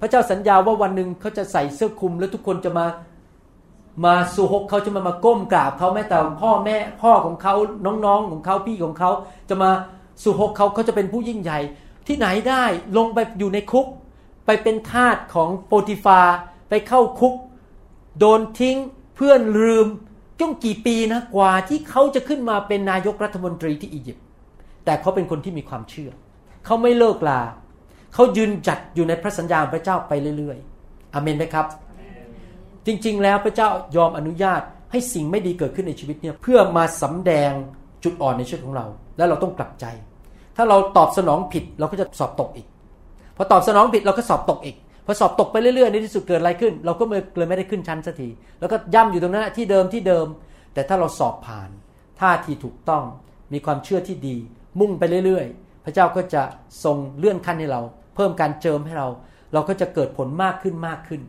[0.00, 2.86] พระเจ้าสัญญาว่าวันหนึ่งเขาจะใส่เสื้อคลุม แล้วทุกคนจะมา
[4.04, 7.54] มาซูฮกเขาจะมามาก้มกราบเขาแม้แต่พ่อแม่พ่อของเขา
[7.86, 9.10] น้องๆของเขาพี่ของเขา
[9.48, 9.70] จะมา
[10.22, 11.58] สู่หกเขาเขาจะเป็นผู้ยิ่งใหญ่
[12.06, 12.64] ที่ไหนได้
[12.96, 13.86] ลงไปอยู่ในคุก
[14.46, 16.20] ไปเป็นทาสของโปติฟา
[16.68, 17.34] ไปเข้าคุก
[18.18, 18.76] โดนทิ้ง
[19.16, 19.86] เพื่อนลืม
[20.40, 24.24] จ้องกี่ปีนะกว่าที่เขาจะขึ้นมาเป็นนายกรัฐมนตรีที่อียิปต์
[24.84, 26.10] แต่เขาเป็นคนที่มีความเชื่อ
[26.64, 27.40] เขาไม่เลิกลา
[28.14, 31.66] เขายืนจัดอยู่ในพระสัญญาของพระเจ้าไปเรื่อยๆอเมนไหมครับ
[32.88, 34.60] จริง ๆ แล้วพระเจ้ายอมอนุญาต
[34.92, 37.52] ให้สิ่งไม่ดีเกิดขึ้นในชีวิตเนี่ยเพื่อมาสำแดง
[38.04, 39.86] จุดอ่อนในชีวิตของเรา แล้วเราต้องกลับใจ
[40.56, 42.66] ถ้าเราตอบสนองผิดเราก็จะสอบตกอีก
[43.36, 44.76] พอตอบสนองผิดเราก็สอบตกอีก
[45.06, 47.04] พอสอบตกไปเรื่อยๆในที่สุดเกิดอะไรขึ้น เราก็
[47.38, 48.28] เลยไม่ได้ขึ้นชั้นสักที
[48.60, 50.26] แล้วก็ย่ำอยู่ตรงนั้นที่เดิมที่เดิม
[50.74, 51.70] แต่ถ้าเราสอบผ่าน
[52.20, 53.04] ท่าทีถูกต้อง
[53.52, 54.36] มีความเชื่อที่ดี
[54.80, 56.42] มุ่งไปเรื่อยๆ พระเจ้าก็จะ
[56.84, 57.80] ทรงเลื่อนขั้นให้เรา
[58.14, 59.08] เพิ่มการเจิมให้เรา
[59.52, 61.20] เราก็จะเกิดผลมากขึ้นมากขึ้น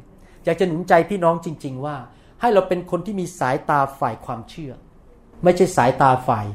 [0.50, 1.96] อยากจะหนุนใจพี่น้องจริง ๆ ว่า
[2.42, 4.72] ให้เราเป็นคนที่มีสายตาฝ่ายความเชื่อ
[5.44, 6.46] ไม่ใช่สายตาฝ่าย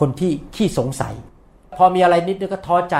[0.00, 1.14] คนที่ขี้สงสัย
[1.76, 2.96] พอมีอะไรนิดนึงก็ท้อใจ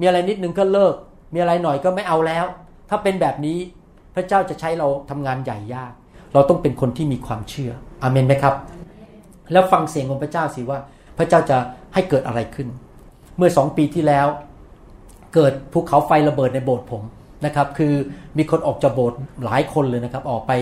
[0.00, 0.94] มีอะไรนิดนึงก็เลิก
[1.34, 2.44] มีอะไรหน่อยก็ไม่เอาแล้ว
[2.88, 3.58] ถ้าเป็นแบบนี้
[4.14, 5.92] พระเจ้าจะใช้เราทำงานใหญ่ยาก
[6.32, 7.72] เราต้องเป็นคนที่มีความเชื่อ
[8.02, 8.54] อเมนไหมครับ
[9.52, 10.78] แล้วฟังเสียงของพระเจ้าสิว่า
[11.18, 11.56] พระเจ้าจะ
[11.94, 12.68] ให้เกิดอะไรขึ้น
[13.36, 14.26] เมื่อสองปีที่แล้ว
[15.34, 17.02] เกิดภูเขาไฟระเบิดในโบสถ์ผม
[17.44, 17.94] นะครับ คือ
[18.38, 20.52] มีคนออกจากโบสถ์หลายคนเลยนะครับ ออกไป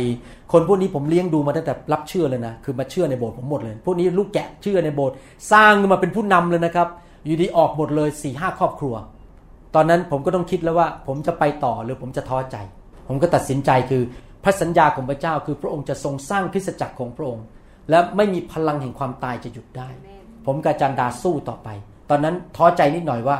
[0.52, 5.14] คนพวกนี้ผมเลี้ยงดูมาตั้งแต่รับเชื่อเลยนะ คือมาเชื่อในโบสถ์ผมหมดเลย พวกนี้ลูกแกะเชื่อในโบสถ์
[5.52, 6.88] สร้างมาเป็นผู้นำเลยนะครับ
[7.24, 8.94] อยู่ดีออกหมดเลย4ี่ห้าครอบครัว
[9.74, 12.56] ตอนนั้นผมก็ต้องคิดแล้วว่า ผมจะไปต่อหรือผมจะท้อใจ
[13.08, 14.02] ผมก็ตัดสินใจคือ
[14.44, 17.44] พระสัญญาของพระเจ้าคือพระองค์จะทรงสร้างคริสตจักรของพระองค์
[17.90, 19.88] และไม่มีพลังแห่งความตายจะหยุดได้
[20.46, 21.68] ผมกับจันดาสู้ต่อไป
[22.10, 23.36] ตอนนั้นท้อใจนิดหน่อยว่า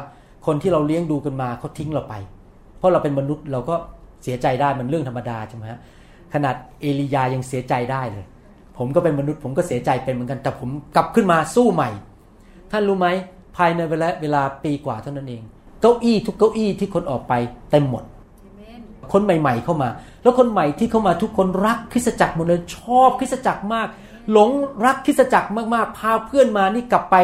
[0.47, 2.15] คนที่เราเลี้ยงดูกันมาเขาทิ้งเราไป
[2.81, 3.75] เพราะเราเป็นมนุษย์เราก็
[4.23, 5.81] เสียใจได้มันเรื่องธรรมดาใช่ไหมฮะ
[6.35, 8.27] ขนาดเอลียายังเสียใจได้เลย
[8.79, 11.91] ผมก็เป็นมนุษย์ ผมก็เสียใจเป็นเหมือนกัน แต่ผมกลับขึ้นมาสู้ใหม่
[12.71, 13.09] ท่านรู้ไหม
[13.57, 15.43] ภายในเวลาเวลาปีกว่าเท่านั้นเอง
[15.81, 17.33] เก้าอี้ทุกเก้าอี้ที่คนออกไป
[17.71, 18.05] เต็มหมด
[19.13, 19.89] คนใหม่ ๆ เข้ามา
[20.23, 23.89] แล้วคนใหม่ที่เข้ามาทุกคนรักคริสตจักรหมดเลยชอบคริสตจักรมาก
[24.33, 24.51] หลง
[24.85, 27.17] รักคริสตจักรมากๆพาเพื่อนมานี่กลับไป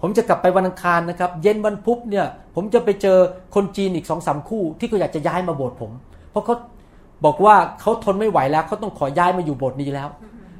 [0.00, 3.18] ผมจะกลับไปวันอังคารนะครับ เย็นวันพุธเนี่ย ผมจะไปเจอ
[3.54, 5.92] คนจีนอีกสองสามคู่ ที่เขาอยากจะย้ายมาโบสถ์ผม
[6.30, 6.54] เพราะเขา
[7.24, 10.08] บอกว่าเขาทนไม่ไหวแล้วเขาต้องขอย้ายมาอยู่โบสถ์นี้แล้ว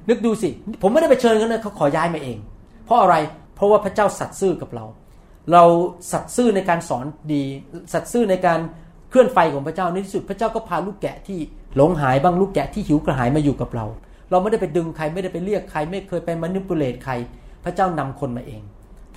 [0.09, 0.49] นึกดูสิ
[0.83, 2.39] ผมไม่ได้ไปเชิญเขาเลยเขาขอย้ายมาเอง
[2.85, 3.15] เพราะอะไร
[3.57, 4.85] เพราะว่าพระเจ้าสัตย์ซื่อกับเรา
[5.53, 5.65] เรา
[6.13, 7.43] สัตย์ซื่อในการสอนดี
[7.93, 8.59] สัตย์ซื่อในการ
[9.11, 11.39] เคลื่อนไฟของพระเจ้าในที่สุดพระเจ้าก็พาลูกแกะที่
[11.77, 13.87] หลงหายบ้างลูกแกะที่หิวกระหายมาอยู่กับเรา
[14.31, 17.13] เราไม่ได้ไปดึงใครไม่ได้ไปเรียกใคร ไม่เคยไปมานิปุเลตใคร
[17.65, 18.63] พระเจ้านำคนมาเอง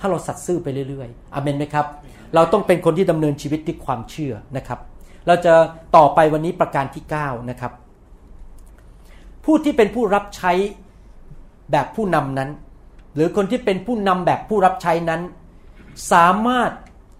[0.02, 1.86] ถ้าเราสัตย์ซื่อไปเรื่อยๆอเมนไหมครับ
[2.34, 4.80] เราต้องเป็นคนที่ดำเนินชีวิตด้วยความเชื่อนะครับ
[5.26, 5.54] เราจะ
[5.96, 7.72] ต่อไปวันนี้ประการที่9นะครับ
[9.44, 10.52] ผู้ที่เป็นผู้รับใช้
[11.72, 12.50] แบบผู้นำนั้น
[13.14, 15.20] หรือคนที่เป็นผู้นำแบบผู้รับใช้นั้น
[16.12, 16.70] สามารถ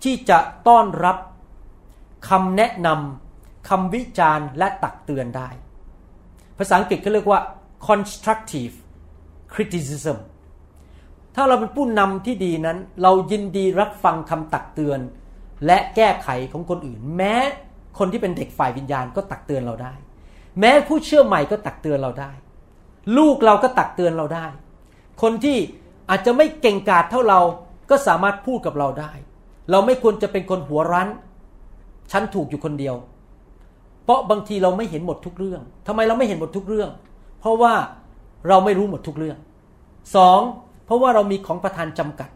[0.05, 1.16] ที่จะต้อนรับ
[2.29, 5.49] คำแนะนำคำวิจารณ์และตักเตือนได้
[6.59, 7.40] ภาษาอังกฤษเขาเรียกว่า
[7.88, 8.75] constructive
[9.53, 10.18] criticism
[11.35, 15.01] ถ้าเราเป็นผู้นำที่ดีนั้น เรายินดีรับฟังคำตักเตือน
[15.66, 17.35] และแก้ไขของคนอื่น แม้
[17.99, 19.95] คนที่เป็นเด็กฝ่ายวิญญาณก็ตักเตือนเราได้
[20.61, 22.33] แม้ผู้เชื่อใหม่ก็ตักเตือนเราได้
[23.16, 24.47] ลูกเราก็ตักเตือนเราได้
[25.23, 25.57] คนที่
[26.11, 27.40] อาจจะไม่เก่งกาจเท่าเรา
[27.90, 29.12] ก็สามารถพูดกับเราได้
[29.71, 31.09] เราไม่ควรจะเป็นคนหัวรั้น
[32.12, 32.95] ฉันถูกอยู่คนเดียว
[34.05, 36.90] เพราะบางทีเราไม่เห็นหมดทุกเรื่องทำไมเราไม่เห็นหมดทุกเรื่อง
[37.40, 37.75] เพราะว่า
[38.49, 39.38] เราไม่รู้หมดทุกเรื่อง
[40.16, 40.40] สอง
[40.92, 42.28] ราะว่าเรามีของประธานจำกัด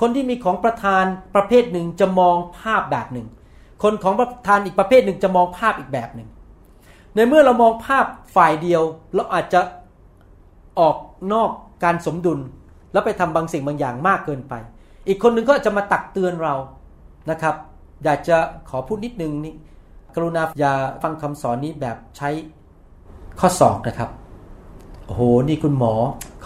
[0.00, 3.26] คนที่มีของประธานประเภทหนึ่งจะมองภาพแบบหนึ่ง
[3.82, 6.28] คนของประธานอีกประเภทหนึ่งจะมองภาพอีกแบบหนึ่ง
[7.14, 8.04] ในเมื่อเรามองภาพ
[8.36, 8.82] ฝ่ายเดียว
[9.14, 9.60] เราอาจจะ
[10.80, 10.96] ออก
[11.32, 11.50] นอก
[11.84, 12.40] การสมดุล
[12.92, 14.54] แล้วไปทำบางสิ่งบางอย่างมากเกินไป
[15.08, 16.54] อีกคนหนึ่งก็จะมาตักเตือนเรา
[17.30, 17.54] นะครับ
[18.04, 18.36] อยากจะ
[18.70, 19.54] ขอพูดนิดนึงนี่
[20.14, 22.28] กรุณาอย่าฟังคำสอนนี้แบบใช้
[23.40, 24.10] ข้อศอกนะครับ
[25.06, 25.94] โอ้โห นี่คุณหมอ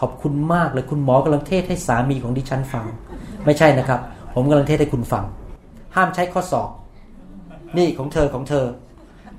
[0.03, 2.87] ขอบคุณมากเลยคุณหมอกำลังเทศให้สามีของดิฉันฟัง
[3.45, 4.01] ไม่ใช่นะครับ
[4.35, 5.25] ผมกำลังเทศให้คุณฟัง
[5.97, 6.71] ห้ามใช้ข้อศอก
[7.77, 8.67] นี่ของเธอของเธอ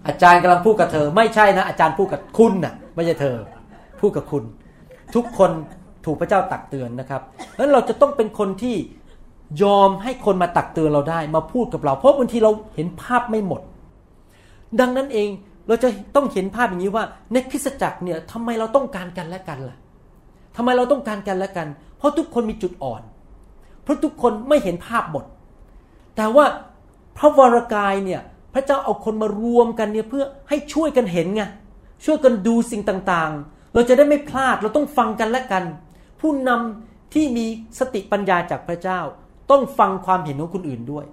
[0.08, 3.36] อาจารย์กำลังพูดกับเธอ ไม่ใช่นะ อาจารย์พูดกับคุณน่ะ ไม่ใช่เธอ
[4.00, 4.44] พูดกับคุณ
[5.16, 5.52] ทุกคน
[6.06, 7.22] ถูกพระเจ้าตักเตือนนะครับ
[7.58, 8.76] แล้วเราจะต้องเป็นคนที่
[9.64, 13.62] ยอมให้คนมาตักเตือนเราได้ มาพูดกับเรา เพราะบางทีเราเห็นภาพไม่หมด
[14.80, 15.30] ดังนั้นเอง
[15.68, 19.78] เราจะต้องเห็นภาพอย่างนี้ว่าในคริสตจักรเนี่ยทำไมเราต้องการกันและกันล่ะ
[20.56, 23.02] ทำไมเราต้องการกันและกัน เพราะทุกคนมีจุดอ่อน
[23.84, 25.26] เพราะทุกคนไม่เห็นภาพหมด
[26.16, 26.46] แต่ว่า
[27.18, 28.22] พระวรากายเนี่ย
[28.54, 31.44] พระเจ้าเอาคนมารวมกันเนี่ยเพื่อให้ช่วยกันเห็นไง
[32.06, 35.64] ช่วยกันดูสิ่งต่างๆ เราจะได้ไม่พลาดเราต้องฟังกันและกัน
[36.20, 37.46] ผู้นำที่มี
[37.80, 39.00] สติปัญญาจากพระเจ้า
[39.52, 41.06] ต้องฟังความเห็นของคนอื่นด้วย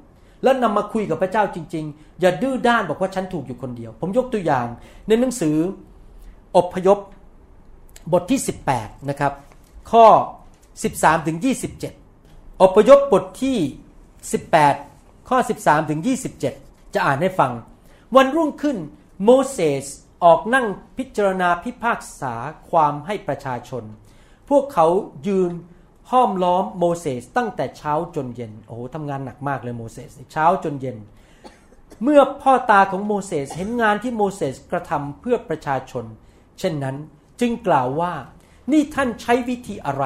[0.42, 4.66] แล้วนำมาคุยกับพระเจ้าจริง ๆ อย่าดื้อด้านบอกว่าฉันถูกอยู่คนเดียว ผมยกตัวอย่าง
[5.08, 5.56] ในหนังสือ
[6.56, 6.98] อบพยพ
[8.12, 8.40] บทที่
[8.74, 9.32] 18 นะครับ
[9.92, 10.06] ข้อ
[10.66, 11.38] 13ถึง
[11.98, 13.58] 27 อพยพบทที่
[14.62, 16.00] 18 ข้อ 13ถึง
[16.46, 17.52] 27 จะอ่านให้ฟัง
[18.16, 18.76] วันรุ่งขึ้น
[19.24, 19.84] โมเสส
[20.24, 20.66] ออกนั่ง
[20.98, 22.34] พิจารณาพิพากษา
[22.70, 23.84] ความให้ประชาชน
[24.48, 24.86] พวกเขา
[25.26, 25.52] ยืน
[26.10, 30.96] ห้อมล้อมโมเสสตั้งแต่เช้าจนเย็น โอ้โหทำงานหนักมากเลยโมเสสเช้าจนเย็น
[32.02, 36.04] เมื่อพ่อตาของโมเสสเห็นงานที่โมเสสกระทำเพื่อประชาชน
[36.58, 36.96] เช่นนั้น
[37.40, 38.14] จึงกล่าวว่า
[38.72, 40.04] นี่ท่านใช้วิธีอะไร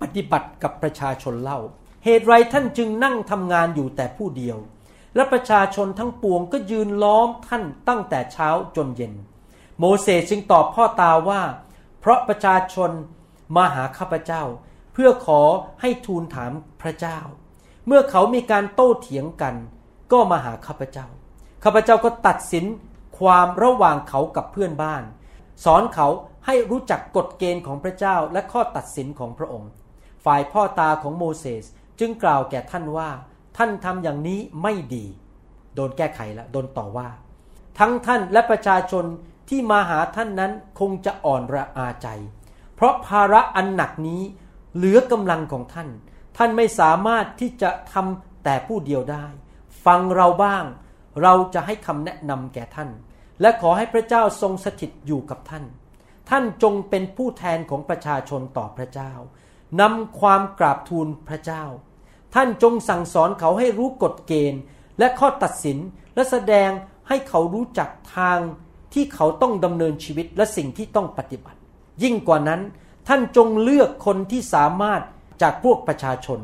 [0.00, 1.60] ปฏิบัติกับประชาชนเล่า
[2.04, 4.58] เหตุไรท่านจึงนั่งทำงานอยู่แต่ผู้เดียว
[5.14, 9.14] และประชาชนทั้งปวงก็ยืนล้อมท่านตั้งแต่เช้าจนเย็น
[9.78, 11.42] โมเสสจึงตอบพ่อตาว่า
[12.00, 12.90] เพราะประชาชน
[13.56, 14.42] มาหาข้าพเจ้า
[14.92, 15.40] เพื่อขอ
[15.80, 17.18] ให้ทูลถามพระเจ้า
[17.86, 19.54] เมื่อเขามีการโต้เถียงกัน
[20.12, 21.06] ก็มาหาข้าพเจ้า
[21.64, 22.64] ข้าพเจ้าก็ตัดสิน
[23.18, 25.02] ความระหว่างเขากับเพื่อนบ้าน
[25.64, 26.08] สอนเขา
[26.46, 29.70] ให้รู้จักกฎเกณฑ์ของพระเจ้าและข้อตัดสินของพระองค์
[30.24, 31.64] ฝ่ายพ่อตาของโมเสส
[32.00, 33.10] จึงกล่าวแก่ท่านว่า
[33.56, 35.06] ท่านทำอย่างนี้ไม่ดี
[35.74, 37.08] โดนแก้ไขแล้วโดนต่อว่า
[37.78, 39.04] ทั้งท่านและประชาชน
[39.48, 42.08] ที่มาหาท่านนั้นคงจะอ่อนระอาใจ
[42.74, 44.22] เพราะภาระอันหนักนี้
[44.76, 45.88] เหลือกำลังของท่าน
[46.36, 49.26] ท่านไม่สามารถที่จะทำแต่ผู้เดียวได้
[49.84, 50.64] ฟังเราบ้าง
[51.22, 52.90] เราจะให้คำแนะนำแก่ท่าน
[53.40, 55.64] และขอให้พระเจ้าทรงสถิตอยู่กับท่าน
[56.30, 59.12] ท่านจงเป็นผู้แทนของประชาชนต่อพระเจ้า
[59.80, 61.64] นำความกราบทูลพระเจ้า
[62.34, 64.60] ท่านจงสั่งสอนเขาให้รู้กฎเกณฑ์
[64.98, 65.78] และข้อตัดสิน
[66.14, 66.70] และแสดง
[67.08, 68.38] ให้เขารู้จักทาง
[68.94, 71.58] ที่เขาต้องดำเนินชีวิตและสิ่งที่ต้องปฏิบัติ
[72.02, 72.60] ยิ่งกว่านั้น
[73.08, 75.02] ท่านจงเลือกคนที่สามารถ
[75.42, 76.40] จากพวกประชาชน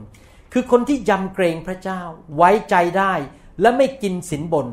[0.53, 2.01] คือคนที่ยำเกรงพระเจ้า
[2.37, 3.15] ไว้ใจได้
[3.61, 4.67] และไม่กินสินบน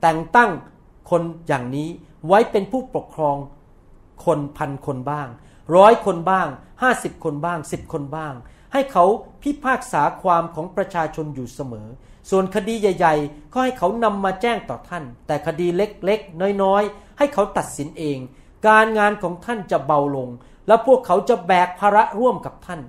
[0.00, 0.50] แต่งตั้ง
[1.10, 1.88] คนอย่างนี้
[2.26, 3.36] ไว้เป็นผู้ปกครอง
[4.24, 5.28] คนพันคนบ้าง
[5.76, 6.48] ร้อยคนบ้าง
[6.82, 8.34] ห้าสิบคนบ้างสิบคนบ้าง
[8.72, 9.04] ให้เขา
[9.42, 11.88] พิพากษาความของประชาชนอยู่เสมอ
[12.30, 18.18] ส่วนคดีใหญ่ ๆ ก็ให้เขานำมาแจ้งต่อท่าน แต่คดีเล็กๆ น้อยๆ ให้เขาตัดสินเอง
[18.68, 20.28] การงานของท่านจะเบาลง
[20.66, 22.80] และพวกเขาจะแบกภาระร่วมกับท่าน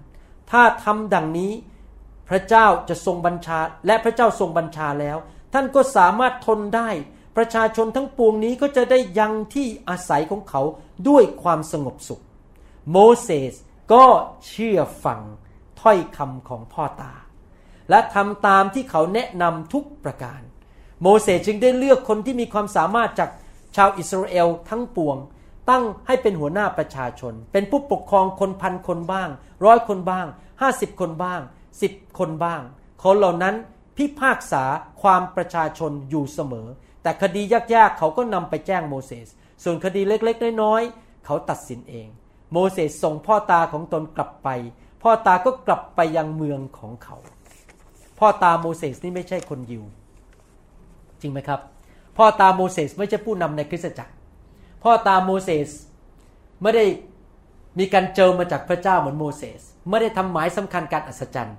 [0.51, 1.51] ถ้าทำดังนี้
[2.29, 5.17] พระเจ้าจะทรงบัญชาและพระเจ้าทรงบัญชาแล้ว
[5.53, 6.89] ท่านก็สามารถทนได้
[7.39, 10.61] ประชาชนทั้งปวงนี้ก็จะได้ยังที่อาศัยของเขา
[11.09, 12.23] ด้วยความสงบสุข
[12.91, 13.53] โมเสส
[13.93, 14.05] ก็
[14.47, 15.21] เชื่อฟัง
[15.81, 17.13] ถ้อยคำของพ่อตา
[17.89, 20.41] และทำตามที่เขาแนะนำทุกประการ
[21.01, 23.29] โมเสสจึงได้เลือกคนที่มีความสามารถจาก
[23.75, 25.17] ชาวอิสราเอลทั้งปวง
[25.69, 29.29] ตั้งให้เป็นหัวหน้าประชาชน เป็นผู้ปกครองคนพันคนบ้าง
[29.65, 30.27] ร้อยคนบ้าง
[30.61, 31.41] ห้าสิบคนบ้าง
[31.81, 32.61] สิบคนบ้าง
[33.03, 33.55] คนเหล่านั้น
[33.97, 34.63] พิพากษา
[35.01, 36.67] ความประชาชนอยู่เสมอ
[37.01, 37.41] แต่คดี
[37.75, 39.27] ยากๆเขาก็นำไปแจ้งโมเสส
[39.63, 42.07] ส่วนคดีเล็กๆ น้อยๆ เขาตัดสินเอง
[42.51, 44.49] โมเสสส่งพ่อตาของตนกลับไป
[45.03, 47.15] พ่อตาก็กลับไปยังเมืองของเขา
[48.19, 49.83] พ่อตาโมเสสนี่ไม่ใช่คนยิว
[51.21, 51.59] จริงไหมครับ
[52.17, 54.13] พ่อตาโมเสสไม่ใช่ผู้นำในคริสตจักร
[54.83, 55.69] พ่อตาโมเสส
[56.61, 56.85] ไม่ได้
[57.79, 61.57] มีการเจิมมาจากพระเจ้าเหมือนโมเสสไม่ได้ทำหมายสำคัญการอัศจรรย์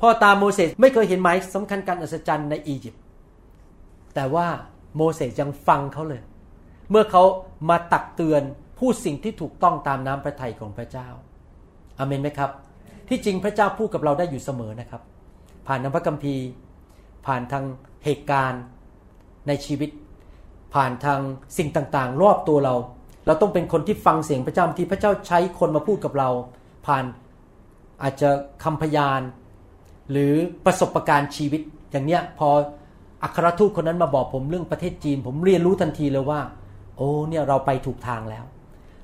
[0.00, 3.02] พ่อตาโมเสสไม่เคยเห็นหมายสำคัญการอัศจรรย์ในอียิปต์
[4.14, 4.46] แต่ว่า
[4.96, 6.22] โมเสสยังฟังเขาเลย
[6.90, 7.22] เมื่อเขา
[7.70, 8.42] มาตักเตือน
[8.78, 11.08] พูดสิ่งที่ถูกต้องตามน้ำพระทัยของพระเจ้า
[11.98, 12.50] อเมนไหมครับ
[13.08, 15.02] ที่จริงพระเจ้าพูดกับเราได้อยู่เสมอนะครับ
[15.66, 16.44] ผ่านน้ำพระคัมภีร์
[17.26, 17.64] ผ่านทาง
[18.04, 18.62] เหตุการณ์
[19.48, 19.90] ในชีวิต
[20.74, 21.20] ผ่านทาง
[21.58, 22.74] สิ่งต่างๆ รอบตัวเรา
[23.26, 26.30] เราต้องเป็นคนที่ฟังเสียงพระเจ้าที่พระเจ้าใช้คนมาพูดกับเรา
[26.86, 27.04] ผ่าน
[28.02, 28.30] อาจจะ
[28.64, 29.20] คำพยาน
[30.10, 32.48] หรือประสบะการณ์ชีวิตอย่างเนี้ยพอ
[33.24, 36.40] อัครทูตคนนั้นมาบอกผมเรื่องประเทศจีน ผมเรียนรู้ทันทีเลยว่า
[36.96, 38.44] โอ้เนี่ยเราไปถูกทางแล้ว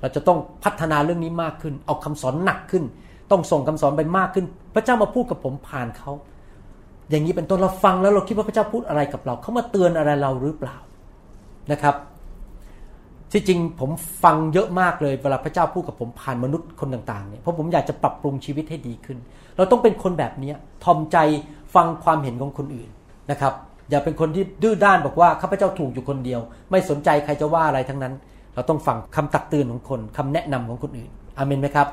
[0.00, 2.84] เราจะต้องพัฒนาเรื่องนี้มากขึ้น เอาคำสอนหนักขึ้น
[3.30, 6.12] ต้องส่งคำสอนไปมากขึ้น พระเจ้ามาพูดกับผมผ่านเขา
[7.10, 10.76] อย่างนี้เป็นต้นเราฟังแล้วเราคิดว่าพระเจ้าพูดอะไรกับเราเขามาเตือนอะไรเราหรือเปล่า
[11.72, 11.94] นะครับ
[13.32, 13.90] ที่จริงผม
[14.22, 19.18] ฟังเยอะมากเลยเวลาพระเจ้าพูดกับผมผ่านมนุษย์คนต่างๆเนี่ยเพราะผมอยากจะปรับปรุงชีวิตให้ดีขึ้น
[19.56, 20.52] เราต้องเป็นคนแบบนี้
[20.84, 21.16] ทอมใจ
[21.74, 22.90] ฟังความเห็นของคนอื่น
[23.30, 23.52] นะครับ
[23.90, 28.14] อย่าเป็นคนที่ดื้อด้านบอกว่าข้าพเจ้าถูกอยู่คนเดียว ไม่สนใจใครจะว่าอะไรทั้งนั้น
[28.54, 31.88] เราต้องฟังคำตักเตือนของคนคำแนะนำของคนอื่นอเมนไหมครับ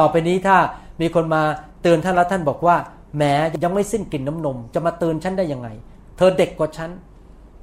[0.00, 0.56] ต่อไปนี้ถ้า
[1.00, 1.42] มีคนมา
[1.82, 2.76] เตือนท่านแล้วท่านบอกว่า
[3.16, 3.22] แหม
[3.64, 5.68] ยังไม่สิ้นกลิ่นน้ำนม จะมาเตือนฉันได้ยังไง
[6.16, 6.90] เธอเด็กกว่าฉัน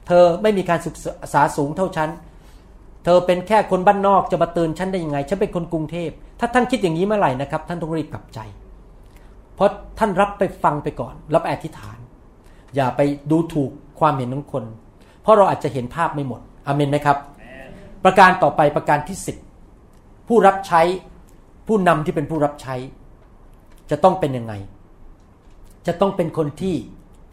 [0.08, 0.96] เธอไม่มีการศึก
[1.34, 2.10] ษาสูงเท่าฉัน
[3.06, 8.40] เธอเป็นแค่คนบ้านนอกจะมาเตือนฉันได้ยังไง ฉันเป็นคนกรุงเทพ ถ้าท่านคิดอย่างนี้เมื่อไหร่นะครับ ท่านต้องรีบกลับใจ
[9.56, 11.98] เพราะท่านรับไปฟังไปก่อน รับอธิษฐาน
[12.76, 14.64] อย่าไปดูถูกความเห็นของคน
[15.22, 17.18] เพราะเราอาจจะเห็นภาพไม่หมดอเมนไหมครับ
[18.04, 19.38] ประการต่อไปประการที่สิบ
[20.28, 20.82] ผู้รับใช้
[21.68, 22.76] ผู้นำที่เป็นผู้รับใช้
[23.92, 24.54] จะต้องเป็นยังไง
[25.88, 26.76] จะต้องเป็นคนที่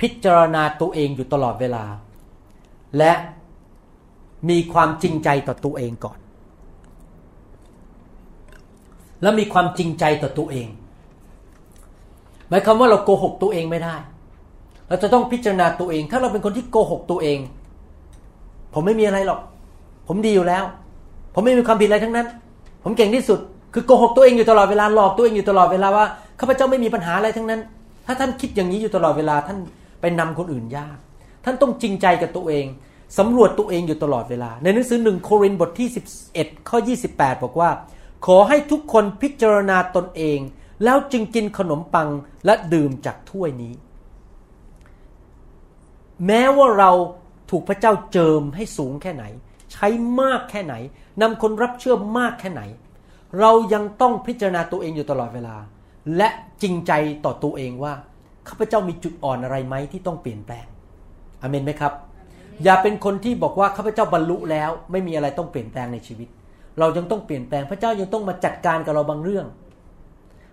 [0.01, 1.85] พิจารณาตัวเองอยู่ตลอดเวลา
[2.99, 3.13] และ
[4.51, 6.19] มีความจริงใจต่อตัวเองก่อน
[9.23, 10.69] แล้วมีความจริงใจต่อตัวเอง
[12.49, 13.97] หมายความว่าเราโกหกตัวเองไม่ได้
[14.89, 17.39] เราจะต้องพิจารณาตัวเอง ถ้าเราเป็นคนที่โกหกตัวเอง
[18.75, 19.41] ผมไม่มีอะไรหรอก
[20.09, 20.65] ผมดีอยู่แล้ว
[21.35, 22.27] ผมไม่มีความผิดอะไรทั้งนั้น
[22.85, 23.39] ผมเก่งที่สุด
[23.75, 26.05] คือโกหกตัวเองอยู่ตลอดเวลาหลอกตัวเองอยู่ตลอดเวลาว่า
[26.41, 27.61] ข้าพเจ้าไม่มีปัญหาอะไรทั้งนั้น
[28.07, 29.59] ถ้าท่านคิดอย่างนี้อยู่ตลอดเวลาท่าน
[30.01, 30.97] ไปนำคนอื่นยาก
[31.45, 32.67] ท่านต้องจริงใจกับตัวเอง
[33.19, 35.89] สำรวจตัวเองอยู่ตลอดเวลา ในหนังสือหนึ่งโครินธ์บทที่
[36.29, 36.79] 11 ข้อ
[37.11, 37.71] 28 บอกว่า
[38.27, 40.39] ขอให้ทุกคนพิจารณาตนเอง
[40.85, 42.09] แล้วจึงกินขนมปัง
[42.47, 43.75] และดื่มจากถ้วยนี้
[46.27, 46.91] แม้ว่าเรา
[47.51, 49.25] ถูกพระเจ้าเจิมให้สูงแค่ไหน
[49.73, 49.89] ใช้
[50.21, 50.75] มากแค่ไหน
[51.21, 52.63] นำคนรับเชื่อมากแค่ไหน
[53.41, 55.57] เรายังต้องพิจารณาตัวเองอยู่ตลอดเวลา
[56.17, 56.29] และ
[56.63, 56.93] จริงใจ
[57.25, 57.93] ต่อตัวเองว่า
[58.49, 60.67] ข้าพเจ้ามีจุดอ่อนอะไรไหมที่ต้องเปลี่ยนแปลง
[61.43, 61.93] อเมนไหมครับ
[62.65, 66.29] อย่าเป็นคนที่บอกว่าข้าพเจ้าบรรลุแล้ว ไม่มีอะไรต้องเปลี่ยนแปลงในชีวิต
[66.79, 69.47] เรายังต้องเปลี่ยนแปลง พระเจ้ายังต้องมาจัดการกับเราบางเรื่อง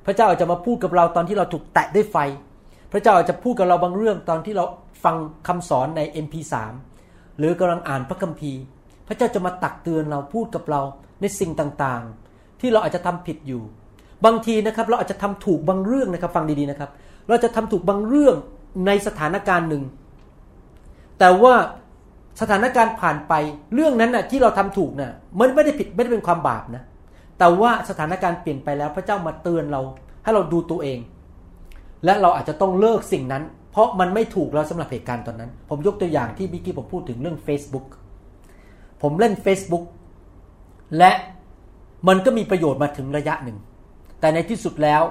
[0.05, 2.17] พระเจ้าอาจจะมาพูดกับเราตอนที่เราถูกแตะด้วยไฟ
[2.91, 4.65] พระเจ้าอาจจะพูดกับเราบางเรื่องตอนที่เรา
[5.03, 5.15] ฟัง
[5.47, 6.53] คำสอนใน MP3
[7.37, 8.61] หรือกำลังอ่านพระคัมภีร์
[9.07, 10.81] พระเจ้าจะมาตักเตือนเราพูดกับเรา
[11.21, 13.61] ในสิ่งต่างๆ ที่เราอาจจะทำผิดอยู่
[14.25, 16.89] บางทีนะครับเราอาจจะทำถูกบางเรื่องนะครับ ฟังดีๆนะครับ
[17.29, 18.35] เราจะทำถูกบางเรื่อง
[18.87, 19.83] ในสถานการณ์หนึ่ง
[21.19, 21.53] แต่ว่า
[22.41, 23.33] สถานการณ์ผ่านไป
[23.73, 26.83] เรื่องนั้นน่ะที่เราทำถูกน่ะมันไม่ได้ผิดไม่ได้เป็นความบาปนะ
[27.39, 29.81] แต่ว่าสถานการณ์เปลี่ยนไปแล้วพระเจ้ามาเตือนเรา
[30.23, 30.99] ให้เราดูตัวเอง
[32.05, 37.87] และเราอาจจะต้องเลิกสิ่งนั้น เพราะมันไม่ถูกแล้วสำหรับเหตุการณ์ตอนนั้น ผมยกตัวอย่างที่บิกกี้ผมพูดถึงเรื่อง Facebook
[39.01, 39.85] ผมเล่น Facebook
[40.97, 41.11] และ
[42.07, 43.57] มันก็มีประโยชน์มาถึงระยะหนึ่ง
[44.19, 45.01] แต่ในที่สุดแล้ว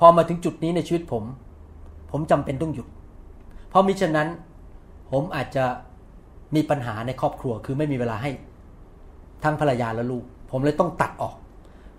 [0.00, 1.24] พอมาถึงจุดนี้ในชีวิตผม
[2.10, 2.86] ผมจำเป็นต้องหยุด
[3.68, 4.28] เพราะมิฉะนั้น
[5.10, 5.64] ผมอาจจะ
[6.54, 8.30] มีปัญหาในครอบครัว คือไม่มีเวลาให้
[9.44, 11.34] ทั้งภรรยาและลูก ผมเลยต้องตัดออก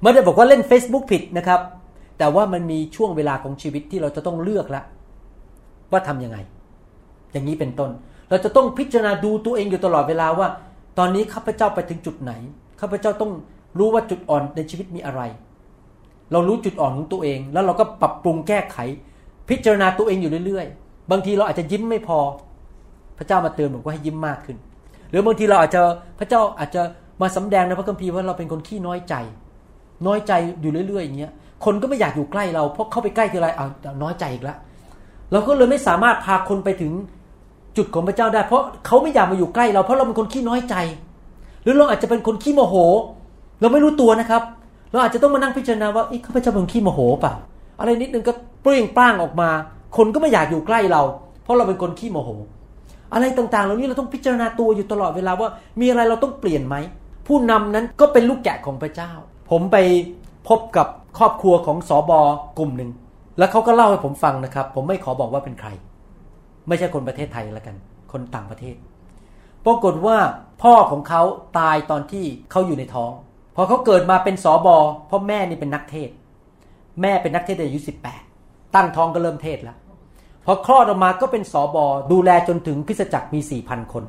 [0.02, 1.60] ไม่ได้บอกว่าเล่น Facebook ผิดนะครับ
[2.22, 4.86] แต่ว่ามันมีช่วงเวลาของชีวิตที่เราจะต้องเลือกแล้ว
[5.92, 6.38] ว่าทํำยังไง
[7.32, 7.90] อย่างนี้เป็นต้น
[8.30, 10.48] เราจะต้องพิจารณาดูตัวเองอยู่ตลอดเวลาว่า
[10.98, 12.32] ตอนนี้ข้าพเจ้าไปถึงจุดไหน
[12.82, 13.32] ข้าพเจ้าต้อง
[13.80, 15.22] รู้ว่าจุดอ่อนในชีวิตมีอะไร
[16.32, 18.78] เรารู้จุดอ่อนของตัวเอง แล้วเราก็ปรับปรุงแก้ไข
[19.50, 22.20] พิจารณาตัวเองอยู่เรื่อยๆ บางทีเราอาจจะยิ้มไม่พอ
[23.18, 24.58] พระเจ้ามาเตือนบอกว่าให้ยิ้มมากขึ้น
[25.10, 25.82] หรือบางทีเราอาจจะ
[26.20, 26.82] พระเจ้าอาจจะ
[27.22, 29.16] มาสำแดงในพระคัมภีร์ว่าเราเป็นคนขี้น้อยใจ
[30.08, 31.34] น้อยใจอยู่เรื่อยๆอย่างเงี้ย
[31.66, 33.66] คนก็ไม่อยากอยู่ใกล้เราเพราะเข้าไปใกล้ทีไรเอา
[34.02, 34.58] น้อยใจอีกแล้ว
[35.32, 36.92] เราก็เลยไม่สามารถพาคนไปถึง
[37.78, 40.76] จุดของพระเจ้าได้ เพราะเขาไม่อยากมาอยู่ใกล้เราเพราะเราเป็นคนขี้น้อยใจ
[41.64, 42.76] หรือเราอาจจะเป็นคนขี้โมโห
[43.62, 44.44] เราไม่รู้ตัวนะครับ
[44.92, 47.34] เราอาจจะต้องมานั่งพิจารณาว่าข้าพเจ้าเป็นขี้โมโหเปล่า
[47.80, 49.50] อะไรนิดนึงก็เปรี้ยงปร้างออกมา
[49.98, 51.02] คนก็ไม่อยากอยู่ใกล้เรา
[51.44, 52.30] เพราะเราเป็นคนขี้โมโห
[53.14, 56.76] อะไรต่างๆ เหล่านี้เราต้องพิจารณาตัวอยู่ตลอดเวลาว่า มีอะไรเราต้องเปลี่ยนไหม
[57.28, 59.12] ผู้นำนั้นก็เป็นลูกแกะของพระเจ้า
[59.52, 59.78] ผมไป
[60.50, 62.22] พบกับ ครอบครัวของสอบอ
[62.58, 62.92] กลุ่มหนึ่ง
[63.38, 65.70] แล้วเขาก็เล่าให้ผมฟังนะครับ ผมไม่ขอบอกว่าเป็นใคร
[66.68, 67.76] ไม่ใช่คนประเทศไทยแล้วกัน
[68.12, 68.76] คนต่างประเทศ
[69.66, 70.18] ปรากฏว่า
[70.64, 71.22] พ่อของเขา
[71.60, 73.12] ตายตอนที่เขาอยู่ในท้อง
[73.56, 76.10] พอเขาเกิดมาเป็นสอบอเพราะแม่นี่เป็นนักเทศ
[77.02, 78.22] แม่เป็นนักเทศอายุสิบแปด
[78.76, 79.78] ตั้งท้องก็เริ่มเทศแล้ว
[80.46, 84.04] พอคลอดออกมาก็เป็นสอบอดูแลจนถึงคริสจักรมีสี่พันคน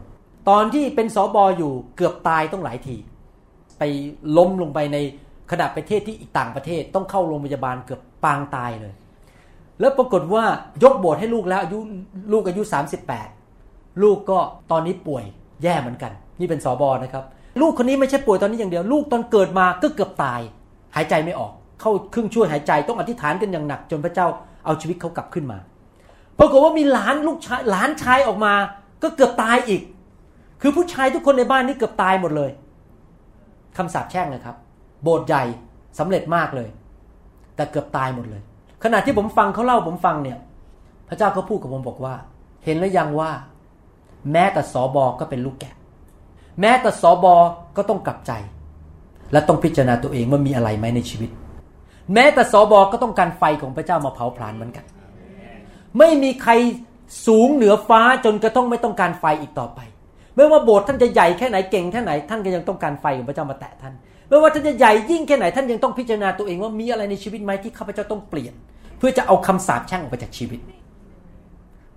[0.49, 2.97] ตอนที่เป็นสอบออยู่เกือบตายต้องหลายที
[3.79, 3.83] ไป
[4.37, 4.99] ล้มลงไปใน
[5.53, 8.95] ขณะประเทศที่อีกต่างประเทศต้องเข้าโรงพยาบาลเกือบปางตายเลย
[9.81, 10.45] แล้วปรากฏว่า
[10.83, 11.79] ยกโบสถ์ให้ลูกแล้วอายุ
[12.33, 12.63] ลูกอายุ
[13.33, 14.39] 38 ลูกก็
[14.71, 15.25] ตอนนี้ป่วย
[15.63, 17.25] แย่เหมือนกัน นี่เป็นสอบอนะครับ
[17.61, 20.41] ลูกคนนี้ไม่ใช่ป่วยตอนนี้อย่างเดียว ลูกตอนเกิดมาก็เกือบตาย
[20.97, 24.27] หายใจไม่ออก เข้าครึ่งช่วยหายใจต้องอธิษฐานกันอย่างหนัก จนพระเจ้า
[24.65, 25.59] เอาชีวิตเขากลับขึ้นมา
[26.39, 28.55] ปรากฏว่ามีหลานลูกชายหลานชายออกมา
[29.03, 29.83] ก็เกือบตายอีก
[30.63, 32.51] คือผู้ชายทุกคนในบ้านนี่เกือบตายหมดเลย
[33.77, 34.57] คำสาปแช่งนะครับ
[35.03, 35.45] โบสถ์ใหญ่
[35.99, 36.69] สำเร็จมากเลย
[37.57, 38.43] แต่เกือบตายหมดเลย
[38.85, 40.39] ขณะที่ผมฟังเขาเล่าผมฟังเนี่ย
[41.09, 42.15] พระเจ้าเขาพูดกับผมบอกว่า
[42.65, 43.31] เห็นแล้วยังว่า
[44.33, 45.75] แม้แต่สอบอก็เป็นลูกแกะ
[46.61, 47.37] แม้แต่สอบอ
[47.77, 48.33] ก็ต้องกลับใจ
[49.33, 51.31] และต้องพิจารณาตัวเองว่ามีอะไรไหมในชีวิต
[52.15, 54.85] แม้แต่สอบอก็ต้องการไฟของพระเจ้ามาเผาผลาญเหมือนกัน
[55.99, 56.53] ไม่มีใคร
[57.27, 59.81] สูงเหนือฟ้าจนกระต้องไม่ต้องการไฟอีกต่อไป
[60.35, 63.95] ไม่ว่าโบสถ์ท่านจะใหญ่แค่ไหนเก่งแค่ไหน ท่านก็ยังต้องการไฟของพระเจ้ามาแตะท่าน
[64.33, 68.55] ไม่ว่าท่านจะใหญ่ยิ่งแค่ไหนท่านยังต้องพิจารณาตัวเองว่ามีอะไรในชีวิตไหมที่ข้าพเจ้าต้องเปลี่ยน
[68.99, 70.61] เพื่อจะเอาคำสาปแช่งออกไปจากชีวิต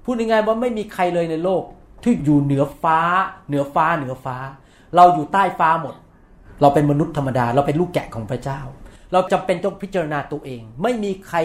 [0.03, 1.63] พูดง่ายๆว่าไม่มีใครเลยในโลก
[2.03, 2.99] ที่อยู่เหนือฟ้า
[3.47, 4.37] เหนือฟ้าเหนือฟ้า
[4.95, 5.95] เราอยู่ใต้ฟ้าหมด
[6.61, 8.59] เราเป็นมนุษย์ธรรมดา เราเป็นลูกแกะของพระเจ้า
[9.13, 11.37] เราจำเป็นต้องพิจารณาตัวเอง ไม่มีใคร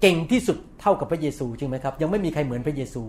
[0.00, 3.02] เก่งที่สุดเท่ากับพระเยซูจริงไหมครับ ยังไม่มีใครเหมือนพระเยซู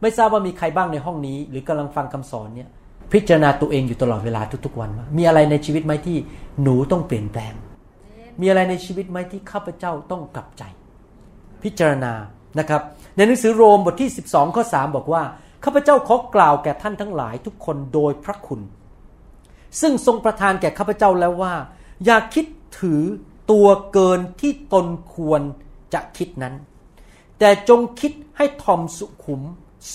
[0.00, 2.68] ไม่ทราบว่ามีใครบ้างในห้องนี้ หรือกำลังฟังคำสอนเนี่ย
[3.12, 6.16] พิจารณาตัวเองอยู่ตลอดเวลาทุกๆวันว่ามีอะไรในชีวิตไหมที่
[6.62, 7.52] หนูต้องเปลี่ยนแปลง
[8.40, 10.62] มีอะไรในชีวิตไหมที่ข้าพเจ้าต้องกลับใจ
[11.62, 12.12] พิจารณา
[12.58, 12.82] นะครับ
[13.16, 15.22] ในหนังสือโรมบทที่ 12ข้อ3บอกว่า
[15.64, 18.60] ข้าพเจ้าขอกล่าวแก่ท่านทั้งหลายทุกคนโดยพระคุณ
[19.80, 21.54] ซึ่งทรงประทานแก่ข้าพเจ้าแล้วว่า
[22.04, 22.46] อย่าคิด
[22.80, 23.02] ถือ
[23.50, 25.42] ตัวเกินที่ตนควร
[25.94, 26.54] จะคิดนั้น
[27.38, 29.40] แต่จงคิดให้ทอมสุขุม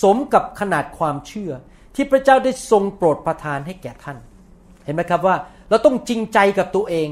[0.02, 1.52] สมกับขนาดความเชื่อ
[2.00, 4.18] ที่พระเจ้าได้ทรงโปรดประทานให้แก่ท่าน
[4.84, 5.36] เห็นไหมครับว่า
[5.68, 7.08] เราต้องจริงใจกับตัวเอง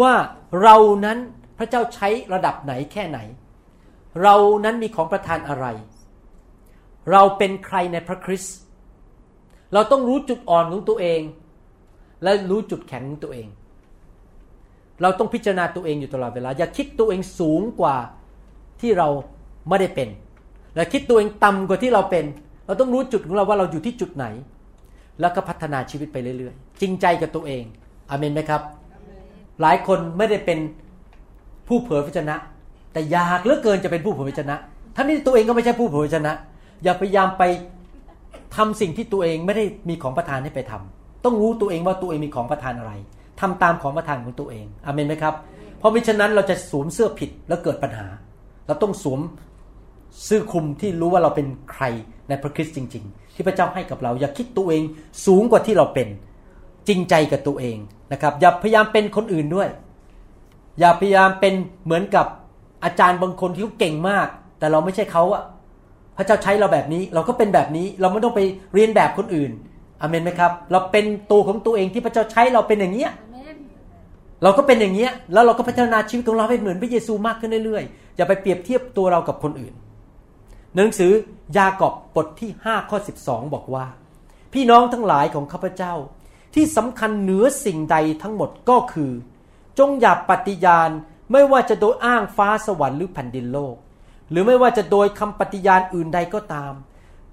[0.00, 0.12] ว่า
[0.62, 1.18] เรานั้น
[1.58, 3.18] พระเจ้าใช้ระดับไหนแค่ไหน
[4.22, 5.66] เรานั้นมีของประทานอะไร
[7.12, 8.56] เราเป็นใครในพระคริสต์
[9.72, 11.20] เราต้องรู้จุดอ่อนของตัวเอง
[12.22, 13.46] และรู้จุดแข็งของตัวเอง
[15.02, 17.96] เราต้องพิจารณาตัวเองอยู่ตลอดเวลา อย่าคิดตัวเองสูงกว่า
[18.80, 19.08] ที่เรา
[19.68, 20.08] ไม่ได้เป็น
[20.74, 22.24] และคิดตัวเองต่ำกว่าที่เราเป็น
[22.66, 24.26] เราต้องรู้จุดของเราว่าเราอยู่ที่จุดไหน
[25.20, 27.64] แล้วก็พัฒนาชีวิตไปเรื่อยๆ จริงใจกับตัวเอง
[28.10, 28.62] อเมนไหมครับ
[29.60, 30.58] หลายคนไม่ได้เป็น
[31.68, 32.36] ผู้เผยพระชนะ
[32.92, 34.56] แต่อยากเหลือเกินจะเป็นผู้เผยพระชนะ
[34.96, 36.32] ทั้งนี้ตัวเองก็ไม่ใช่ผู้เผยพระชนะ
[36.84, 37.42] อย่าพยายามไป
[38.56, 42.92] ทำสิ่งที่ตัวเองไม่ได้มีของประทานให้ไปทำต้องรู้ตัวเองว่าตัวเองมีของประทานอะไร
[43.40, 45.34] ทำตามของประทานของตัวเองอเมนไหมครับ
[45.78, 48.06] เพราะมิฉะนั้นเราจะสวมเสื้อผิดแล้วเกิดปัญหา
[48.66, 49.20] เราต้องสวม
[50.24, 51.84] เสื้อคลุมที่รู้ว่าเราเป็นใคร
[52.28, 54.82] ในพระคริสต์จริง ๆ ที่พระเจ้าให้กับเรา อย่าคิดตัวเอง
[55.26, 56.08] สูงกว่าที่เราเป็น
[56.88, 57.76] จริงใจกับตัวเอง
[58.12, 59.68] นะครับ อย่าพยายามเป็นคนอื่นด้วย
[60.80, 62.26] อย่าพยายามเป็นเหมือนกับ
[62.84, 65.42] อาจารย์บางคนที่เขาเก่งมาก แต่เราไม่ใช่เขาอะ
[66.16, 68.40] พระเจ้าใช้เราแบบนี้ เราก็เป็นแบบนี้ เราไม่ต้องไป
[68.74, 69.50] เรียนแบบคนอื่น
[70.00, 73.10] อเมนไหมครับ เราเป็นตัวของตัวเองที่พระเจ้าใช้เราเป็นอย่างเนี้ย
[74.42, 79.72] เราก็เป็นอย่างเงี้ยแล้วเราก็พัฒนาชีวิตของเราให้เหมือนพระเยซูมากขึ้นเรื่อยๆอย่าไปเปรียบเทียบตัวเรากับคนอื่น
[80.76, 81.12] หนังสือ
[81.56, 83.86] ยากอบบทที่5ข้อ12 บอกว่า
[84.52, 85.94] พี่น้องทั้งหลายของข้าพเจ้า
[86.54, 89.12] ที่สำคัญเหนือสิ่งใดทั้งหมดก็คือ
[89.78, 90.90] จงอย่าปฏิญาณ
[91.32, 93.76] ไม่ว่าจะโดยอ้างฟ้าสวรรค์หรือแผ่นดินโลก
[94.30, 96.72] หรือไม่ว่าจะโดยคำปฏิญาณอื่นใดก็ตาม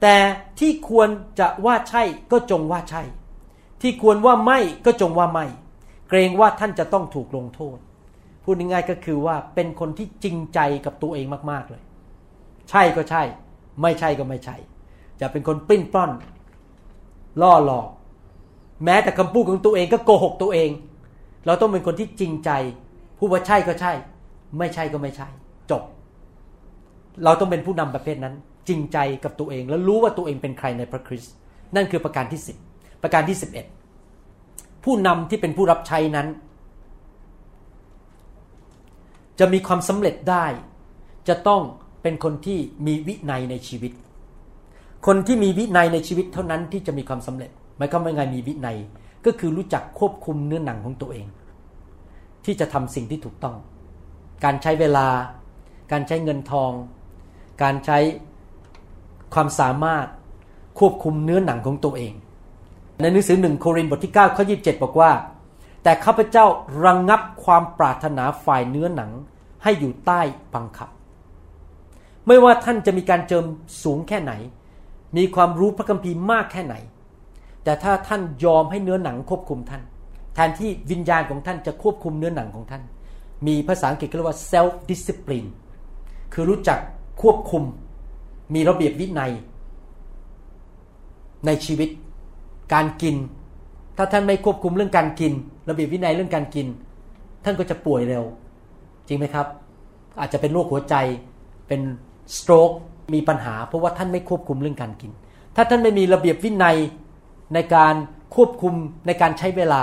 [0.01, 0.15] แต่
[0.59, 3.03] ที่ควรจะว่าใช่ก็จงว่าใช่
[3.81, 5.45] ที่ควรว่าไม่ก็จงว่าไม่
[6.09, 7.77] เกรงว่าท่านจะต้องถูกลงโทษ
[8.43, 11.82] พูดง่ายๆก็คือว่าเป็นคนที่จริงใจกับตัวเองมากๆเลย
[12.73, 13.23] ใช่ก็ใช่
[13.81, 14.55] ไม่ใช่ก็ไม่ใช่
[15.19, 16.11] จะเป็นคนปลิ้นปล้อน
[17.41, 17.87] ล่อหลอก
[18.83, 20.69] แม้แต่คำพูดของตัวเองก็โกหกตัวเอง
[21.45, 22.51] เราต้องเป็นคนที่จริงใจ
[23.17, 23.91] พูดว่าใช่ก็ใช่
[24.57, 25.27] ไม่ใช่ก็ไม่ใช่
[25.71, 25.83] จบ
[27.23, 28.35] เราต้องเป็นผู้นำประเภทนั้น
[28.67, 31.33] จริงใจกับตัวเอง แล้วรู้ว่าตัวเองเป็นใครในพระคริสต์
[31.75, 32.57] นั่นคือประการที่สิบ
[33.03, 33.65] ประการที่สิบเอ็ด
[34.83, 36.27] ผู้นำที่เป็นผู้รับใช้นั้น
[39.39, 40.45] จะมีความสำเร็จได้
[41.27, 41.61] จะต้อง
[42.03, 43.91] เป็นคนที่มีวินัยในชีวิต
[45.07, 48.77] คนที่มีวินัยในชีวิตเท่านั้นที่จะมีความสำเร็จหมายความว่าไงมีวินัย
[49.25, 51.27] ก็คือรู้จักควบคุมเนื้อหนังของตัวเอง
[52.45, 53.55] ที่จะทำสิ่งที่ถูกต้อง
[54.43, 55.07] การใช้เวลา
[55.91, 56.71] การใช้เงินทอง
[57.63, 57.97] การใช้
[59.33, 60.07] ความสามารถ
[60.79, 62.13] ควบคุมเนื้อหนังของตัวเอง
[63.01, 65.11] ในหนังสือหนึ่งโครินธ์บทที่9ข้อ27 บอกว่า
[65.83, 66.45] แต่ข้าพเจ้า
[66.83, 69.11] ระงงับความปรารถนาฝ่ายเนื้อหนัง
[69.63, 70.21] ให้อยู่ใต้
[70.55, 70.89] บังคับ
[72.27, 73.45] ไม่ว่าท่านจะมีการเจิม
[73.83, 74.33] สูงแค่ไหน
[75.17, 76.75] มีความรู้พระคัมภีร์มากแค่ไหน
[77.63, 79.81] แต่ถ้าท่านยอมให้เนื้อหนังควบคุมท่าน
[80.33, 82.83] แทนที่วิญญาณของท่านจะควบคุมเนื้อหนังของท่าน
[83.47, 85.47] มีภาษาอังกฤษเรียกว่า self discipline
[86.33, 86.79] คือรู้จัก
[87.21, 87.63] ควบคุม
[88.53, 89.31] มีระเบียบวินัย
[91.45, 91.89] ในชีวิต
[92.73, 93.15] การกิน
[93.97, 95.33] ถ้าท่านไม่ควบคุมเรื่องการกิน
[95.69, 96.67] ระเบียบวินัยเรื่องการกิน
[97.43, 98.23] ท่านก็จะป่วยเร็ว
[99.07, 99.47] จริงไหมครับ
[100.19, 100.95] อาจจะเป็นโรคหัวใจ
[101.67, 101.81] เป็น
[102.37, 102.71] สโตรก
[103.13, 105.11] มีปัญหา เพราะว่าท่านไม่ควบคุมเรื่องการกิน
[105.55, 106.77] ถ้าท่านไม่มีระเบียบวินัย
[107.53, 107.95] ในการ
[108.35, 108.73] ควบคุม
[109.07, 109.81] ในการใช้เวลา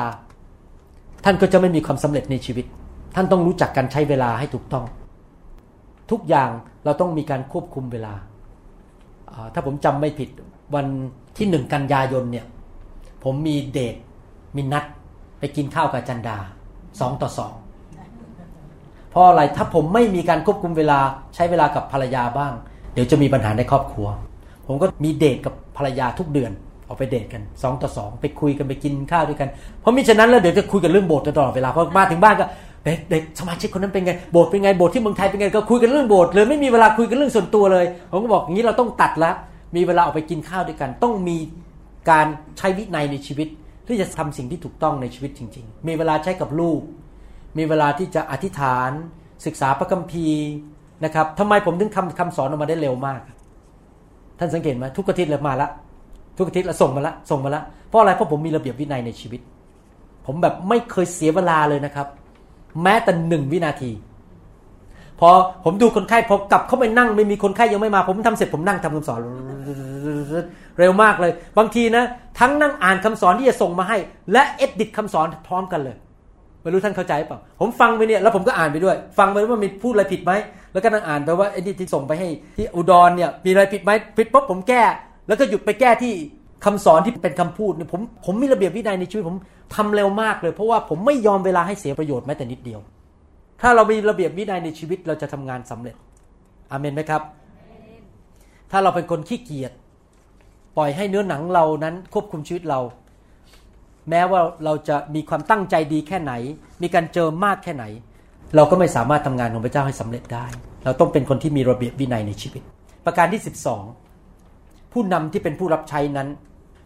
[1.24, 2.66] ท่านก็จะไม่มีความสำเร็จในชีวิต
[3.14, 4.84] ท่านต้องรู้จักการใช้เวลาให้ถูกต้อง
[6.10, 6.50] ทุกอย่าง
[6.84, 8.14] เราต้องมีการควบคุมเวลา
[9.54, 10.28] ถ้าผมจำไม่ผิด
[10.74, 10.86] วัน
[11.36, 12.46] ที่หนึ่งกันยายนเนี่ย
[13.24, 13.96] ผมมีเดท
[14.56, 14.84] มีนัด
[15.38, 16.38] ไปกินข้าวกับจันดา
[17.00, 17.52] สองต่อสอง
[19.10, 20.98] เพราะอะไรถ้าผมไม่มีการควบคุมเวลา
[21.34, 22.52] ใช้เวลากับภรรยาบ้าง
[22.94, 24.06] เดี๋ยวจะมีปัญหาในครอบครัว
[24.66, 26.52] ผมก็มีเดทกับภรรยาทุกเดือน
[26.88, 29.48] ออกไปเดทกันสองต่อสองไปคุยกันไปกินข้าวด้วยกัน
[29.80, 32.46] เพราะมิฉะนั้นแล้วเดี๋ยวจะคุยกันเรื่องโบสถ์ตลอดเวลาพอมาถึงบ้านก็
[32.84, 39.30] เด็กเด็กสมาชิกคนนั้นเป็นไงโบสถ์เป็นไงโบสถ์ที่เมืองไทยเป็นไงก็คุยกันเรื่องโบสถ์เลยไม่มีเวลาคุยกันเรื่องส่วนตัวเลย ผมก็บอกอย่างนี้เราต้องตัดละ
[39.76, 41.36] มีเวลาออกไปกินข้าวด้วยกัน ต้องมี
[42.10, 42.26] การ
[42.58, 43.48] ใช้วินัยในชีวิต
[43.86, 46.80] ที่จะทำสิ่งที่ถูกต้องในชีวิตจริง ๆ มีเวลาใช้กับลูก
[47.58, 48.90] มีเวลาที่จะอธิษฐาน
[49.46, 50.44] ศึกษาพระคัมภีร์
[51.04, 53.20] นะครับทำไมผมถึงคำคำสอนออกมาได้เร็วมาก
[54.38, 55.68] ท่านสังเกตไหมทุกอาทิตย์เลยมาละ
[56.38, 59.40] ทุกอาทิตย์ละส่งมาละส่งมาละเพราะอะไรเพราะผมมีระเบียบวินัยในชีวิต
[60.26, 62.06] ผมแบบไม่เคยเสียเวลาเลยนะครับ
[62.82, 63.90] แม้แต่หนึ่งวินาที
[65.20, 65.30] พอ
[65.64, 69.20] ผมดูคนไข้พอกลับเข้าไปนั่ง ไม่มีคนไข้ยังไม่มา ผมทำเสร็จผมนั่งทำคำสอน
[70.78, 72.04] เร็วมากเลย บางทีนะ
[72.38, 73.98] ทั้งนั่งอ่านคำสอนที่จะส่งมาให้
[74.32, 75.96] และเอ็ดดิตคำสอนพร้อมกันเลย
[76.62, 80.32] ไม่รู้ท่านเข้าใจเปล่าผมฟังไปเนี่ยแล้วผมก็อ่านไปด้วย ฟังไปว่ามีพูดอะไรผิดไหม
[80.72, 84.82] แล้วก็นั่งอ่านไปว่าไอ้นี่ที่ส่งไปให้ที่อุดรเนี่ยมีอะไรผิดไหมผิดปุ๊บผมแก้
[85.28, 86.12] แล้วก็หยุดไปแก้ที่
[86.64, 89.36] คำสอนที่เป็นคำพูดเนี่ยผมผมมีระเบียบวินัยในชีวิตผม
[89.74, 92.80] ทำเร็วมากเลย เพราะว่าผมไม่ยอมเวลาให้เสียประโยชน์แม้แต่นิดเดียว
[93.62, 95.96] ถ้าเรามีระเบียบวินัยในชีวิตเราจะทำงานสำเร็จ
[96.70, 97.22] อาเมนไหมครับ
[98.70, 99.72] ถ้าเราเป็นคนขี้เกียจ
[100.76, 102.80] ปล่อยให้เนื้อหนังเรานั้นควบคุมชีวิตเรา
[104.08, 106.32] แม้ว่าเราจะมีความตั้งใจดีแค่ไหน
[106.82, 107.84] มีการเจอมากแค่ไหน
[108.56, 110.46] เราก็ไม่สามารถทำงานของพระเจ้าให้สำเร็จได้
[110.84, 112.62] เราต้องเป็นคนที่มีระเบียบวินัยในชีวิต
[113.04, 113.42] ประการที่
[114.16, 116.28] 12 ผู้นำที่เป็นผู้รับใช้นั้น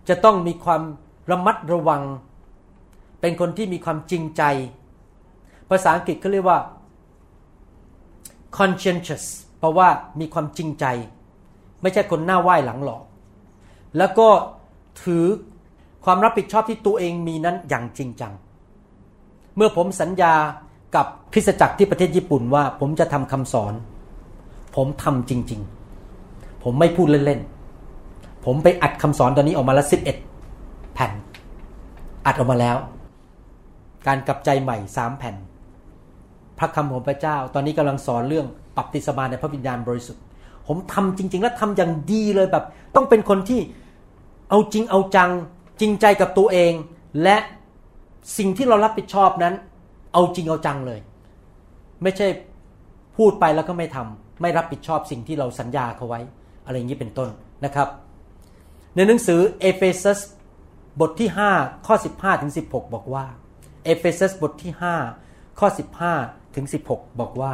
[0.08, 0.82] จะต้องมีความ
[1.30, 2.02] ระมัดระวัง
[3.20, 4.42] เป็นคนที่มีความจริงใจ
[5.70, 6.58] ภาษาอังกฤษเขาเรียกว่า
[8.58, 9.24] conscientious
[9.58, 9.88] เพราะว่า
[10.20, 10.84] มีความจริงใจ
[11.82, 13.02] ไม่ใช่คนหน้าไหว้หลังหลอก
[13.98, 14.28] แล้วก็
[15.02, 15.24] ถือ
[16.05, 18.32] ความรับผิดชอบที่ตัวเองมีนั้นอย่างจริงจัง
[19.57, 20.34] เมื่อผมสัญญา
[20.96, 23.74] กับคริสตจักรที่ประเทศญี่ปุ่นว่า ผมจะทำคำสอน
[24.76, 25.61] ผมทำจริง
[26.11, 30.16] ๆ ผมไม่พูดเล่นๆ ผมไปอัดคำสอนตอนนี้ออกมาล้วสิบเอ็ด
[30.94, 31.12] แผ่น
[32.26, 32.76] อัดออกมาแล้ว
[34.07, 35.34] การกลับใจใหม่สามแผ่น
[36.59, 38.46] พระคำของพระเจ้า ตอนนี้กำลังสอนเรื่อง
[38.76, 40.22] ปรับติสมาในพระวิญญาณบริสุทธิ์
[40.66, 43.61] ผมทำจริง ๆ และทำอย่างดีเลยแบบ ต้องเป็นคนที่
[44.50, 45.30] เอาจริงเอาจัง
[45.80, 46.72] จริงใจกับตัวเอง
[47.22, 47.36] และ
[48.38, 49.54] สิ่งที่เรารับผิดชอบนั้น
[50.12, 51.00] เอาจริงเอาจังเลย
[52.02, 52.26] ไม่ใช่
[53.16, 56.20] พูดไปแล้วก็ไม่ทำไม่รับผิดชอบสิ่งที่เราสัญญาเขาไว้
[56.64, 57.28] อะไรอย่างนี้เป็นต้น
[57.64, 57.88] นะครับ
[58.94, 60.20] ในหนังสือเอเฟซัส
[61.00, 63.24] บทที่ 5 ข้อ 15ถึง16 บอกว่า
[63.84, 64.72] เอเฟซัสบทที่
[65.16, 65.68] 5 ข้อ
[66.12, 67.52] 15ถึง16 บอกว่า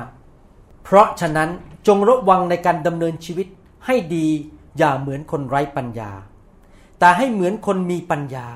[0.84, 1.48] เพราะฉะนั้น
[1.86, 3.46] จงระวังในการดำเนินชีวิต
[3.86, 4.26] ให้ดี
[4.78, 6.12] อย่าเหมือนคนไร้ปัญญา
[7.00, 8.48] แต่ให้เหมือนคนมีปัญญา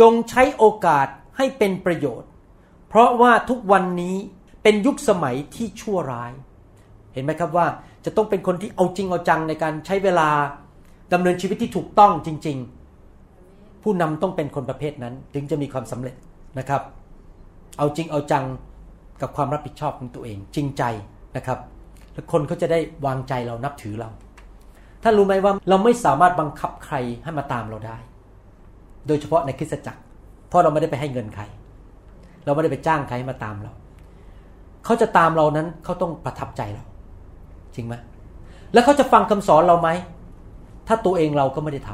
[0.00, 1.06] จงใช้โอกาส
[1.36, 2.28] ให้เป็นประโยชน์
[2.88, 4.16] เพราะว่าทุกวันนี้
[4.62, 6.32] เป็นยุคสมัยที่ชั่วร้าย
[7.12, 7.66] เห็นไหมครับว่า
[8.04, 10.28] จะต้องเป็นคนที่เอาจริงเอาจังในการใช้เวลา
[11.12, 12.58] ดำเนินชีวิตที่ถูกต้องจริง
[13.20, 16.16] ๆ ผู้นำต้องเป็นคนประเภทนั้นถึงจะมีความสำเร็จ
[16.58, 16.82] นะครับ
[17.78, 18.44] เอาจริงเอาจัง
[19.20, 20.82] กับความรับผิดชอบของตัวเอง จริงใจ
[21.36, 21.58] นะครับ
[22.12, 24.10] แล้วคนเขาจะได้วางใจเรานับถือเรา
[25.02, 26.94] ท่านรู้ไหมว่าเราไม่สามารถบังคับใคร
[27.24, 27.96] ให้มาตามเราได้
[29.06, 30.00] โดยเฉพาะในคริสตจักร
[30.48, 31.44] เพราะเราไม่ได้ไปให้เงินใคร
[32.44, 33.72] เราไม่ได้ไปจ้างใครให้มาตามเรา
[34.84, 36.84] เขาจะตามเรานั้นเขาต้องประทับใจเรา
[37.74, 37.94] จริงไหม
[38.72, 39.88] แล้วเขาจะฟังคำสอนเราไหม
[40.88, 41.90] ถ้าตัวเองเราก็ไม่ได้ท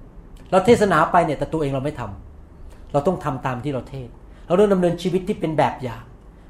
[0.00, 4.08] ำเราเทศนาไปเนี่ยแต่ตัวเองเราไม่ทำเราต้องทำตามที่เราเทศ
[4.46, 6.02] เราต้องดำเนินชีวิตที่เป็นแบบอย่าง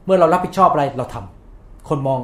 [0.04, 2.20] เมื่อเรารับผิดชอบอะไรเราทำคนมอง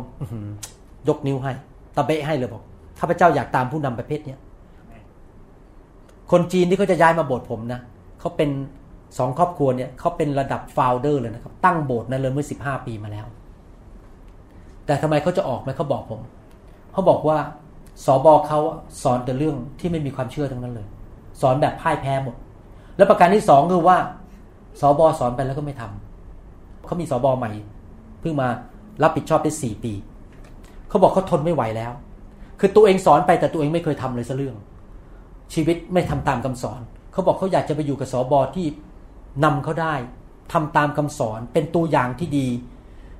[1.07, 1.53] อยกนิ้วให้
[1.97, 2.63] ตะเบะให้เลยบอก
[3.01, 4.39] ข้าพเจ้าอยากตามผู้นำประเภทเนี้ย
[6.31, 7.81] คนจีนที่เขาจะย้ายมาโบสถ์ผมนะ
[8.21, 8.51] เขาเป็น
[9.19, 13.27] สองครอบครัวเนี่ยเขาเป็นระดับฟาวเดอร์เลยนะครับ ตั้งโบสถ์นั้นเลยเมื่อสิบห้าปีมาแล้ว
[14.87, 16.21] แต่ทำไมเขาจะออกไหมเขาบอกผม
[16.93, 17.39] เขาบอกว่า
[18.05, 18.59] สอบอเขา
[19.03, 20.87] สอนแต่เรื่องที่ไม่มีความเชื่อทั้งนั้นเลย
[21.41, 22.35] สอนแบบพ่ายแพ้หมด
[22.97, 23.99] แล้วประการที่สองคือว่า
[24.81, 27.51] สอบอสอนไปแล้วก็ไม่ทำเขามีสอบอใหม่
[28.21, 28.49] เพิ่งมา
[29.03, 29.93] รับผิดชอบได้สี่ปี
[30.89, 31.93] เขาบอกเขาทนไม่ไหวแล้ว
[32.61, 34.57] คือตัวเองสอนไปแต่ตัวเองไม่เคยทำเลยสักเรื่อง
[35.55, 36.81] ชีวิตไม่ทำตามคำสอน
[37.13, 38.67] เขาบอกเขาอยากจะไปอยู่กับสอบอที่
[39.45, 39.95] นำเขาได้
[40.53, 42.47] ทำตามคำสอนเป็นตัวอย่างที่ดี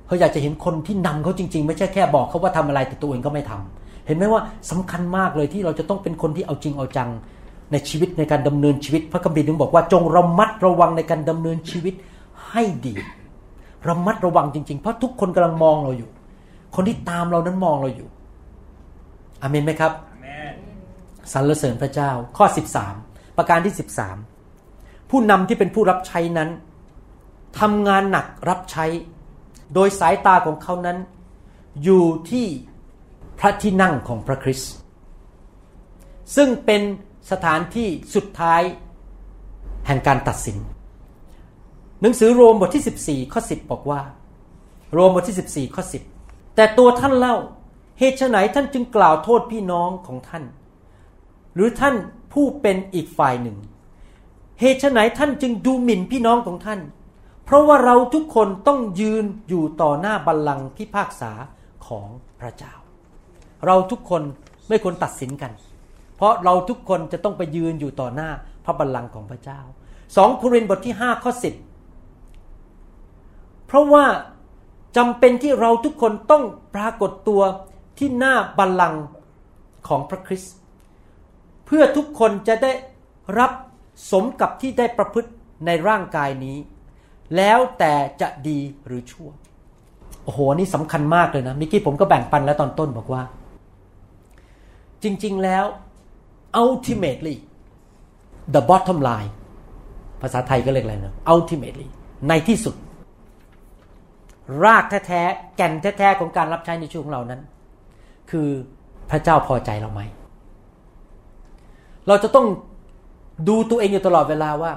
[0.05, 7.09] เขาอยากจะเห็นคนที่นำเขาจริง ๆ ไม่ใช่แค่บอกเขาว่าทำอะไรแต่ตัวเองก็ไม่ทำเห็นไหมว่าสำคัญมากเลยที่เราจะต้องเป็นคนที่เอาจริงเอาจัง
[7.71, 11.93] ในชีวิตในการดำเนินชีวิต พระคัมภีร์ถึงบอกว่าจงระมัดระวังในการดำเนินชีวิต
[12.49, 12.93] ให้ดี
[13.87, 16.09] ระมัดระวังจริง ๆ เพราะทุกคนกำลังมองเราอยู่
[16.75, 18.07] คนที่ตามเรานั้นมองเราอยู่
[19.41, 19.93] อเมนไหมครับ
[21.33, 22.45] สรรเสริญพระเจ้า ข้อ
[22.91, 23.73] 13 ประการที่
[24.41, 26.49] 13 ผู้นำที่เป็นผู้รับใช้นั้น
[27.59, 28.85] ทำงานหนักรับใช้
[29.73, 30.97] โดยสายตาของเขานั้น
[31.83, 32.45] อยู่ที่
[33.39, 34.71] พระที่นั่งของพระคริสต์
[36.35, 36.81] ซึ่งเป็น
[37.31, 38.61] สถานที่สุดท้าย
[39.87, 40.57] แห่งการตัดสิน
[42.01, 44.01] หนังสือโรมบทที่ 14 ข้อ 10 บอกว่า
[44.93, 45.83] โรมบทที่ 14 ข้อ
[46.19, 47.35] 10 แต่ตัวท่านเล่า
[47.99, 50.43] เหตุไหนท่านจึงกล่าวโทษพี่น้องของท่าน
[51.55, 51.95] หรือท่าน
[52.33, 53.57] ผู้เป็นอีกฝ่ายหนึ่ง
[54.59, 56.79] เหตุไหนท่านจึงดูหมิ่นพี่น้องของท่าน
[57.45, 61.31] เพราะว่าเราทุกคนต้องยืนอยู่ต่อหน้าบัลลังก์พิพากษา
[61.87, 62.07] ของ
[62.39, 62.73] พระเจ้า
[63.65, 64.21] เราทุกคน
[64.67, 65.51] ไม่ควรตัดสินกัน
[66.15, 68.29] เพราะเราทุกคนจะต้องไปยืนอยู่ต่อหน้า
[68.65, 69.59] พระบัลลังก์ของพระเจ้า
[70.15, 71.31] สองโครินธ์บทที่5ข้อ
[72.09, 74.05] 10 เพราะว่า
[74.97, 76.43] จำเป็นที่เราทุกคนต้อง
[76.75, 77.41] ปรากฏตัว
[77.99, 79.03] ที่หน้าบัลลังก์
[79.87, 80.53] ของพระคริสต์
[81.65, 82.71] เพื่อทุกคนจะได้
[83.39, 83.51] รับ
[84.11, 85.29] สมกับที่ได้ประพฤติ
[85.65, 86.57] ในร่างกายนี้
[87.35, 89.29] แล้วแต่จะดีหรือชั่ว
[90.23, 93.23] โอ้โห นี่สำคัญมากเลยนะมิกี้ผมก็แบ่งปันแล้วตอนต้นบอกว่า
[95.03, 95.65] จริงๆแล้ว
[96.63, 97.35] ultimately
[98.53, 99.31] the bottom line
[100.21, 101.87] ภาษาไทยก็เรียกอะไรนะ ultimately
[102.27, 102.75] ในที่สุด
[104.63, 107.41] รากแท้ๆแก่นแท้ๆของการรับใช้ในช่วงของเรานั้น
[108.29, 108.49] คือ
[109.09, 110.01] พระเจ้าพอใจเราไหม
[112.07, 112.47] เราจะต้อง
[113.49, 114.71] ดูตัวเองอยู่ตลอดเวลาว่า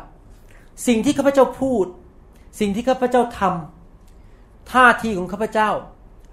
[0.86, 1.86] สิ่งที่ข้าพเจ้าพูด
[2.60, 5.70] สิ่งที่ข้าพเจ้าทำท่าทีของข้าพเจ้า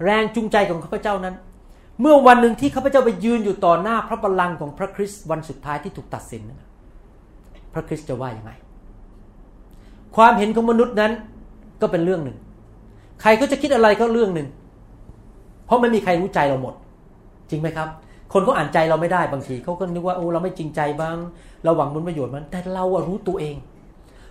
[0.03, 1.36] แรงจูงใจของข้าพเจ้านั้น
[2.01, 6.61] เมื่อวันหนึ่งที่ข้าพเจ้าไปยืนอยู่ต่อหน้าพระบัลลังก์ของพระคริสต์วันสุดท้ายที่ถูกตัดสินนั้น
[7.74, 8.51] พระคริสต์จะว่ายังไง
[10.15, 11.11] ความเห็นของมนุษย์นั้น
[11.82, 12.38] ก็เป็นเรื่องหนึ่ง
[13.22, 14.47] ใครก็จะคิดอะไรก็เรื่องหนึ่ง
[15.65, 16.76] เพราะไม่มีใครรู้ใจเราหมด
[17.49, 17.89] จริงไหมครับ
[18.33, 21.17] คนเขาอ่านใจเราไม่ได้บางทีเขาก็นึกว่าโอ้เราไม่จริงใจบ้าง
[21.63, 23.55] เราหวังผลประโยชน์มันแต่เราอะรู้ตัวเอง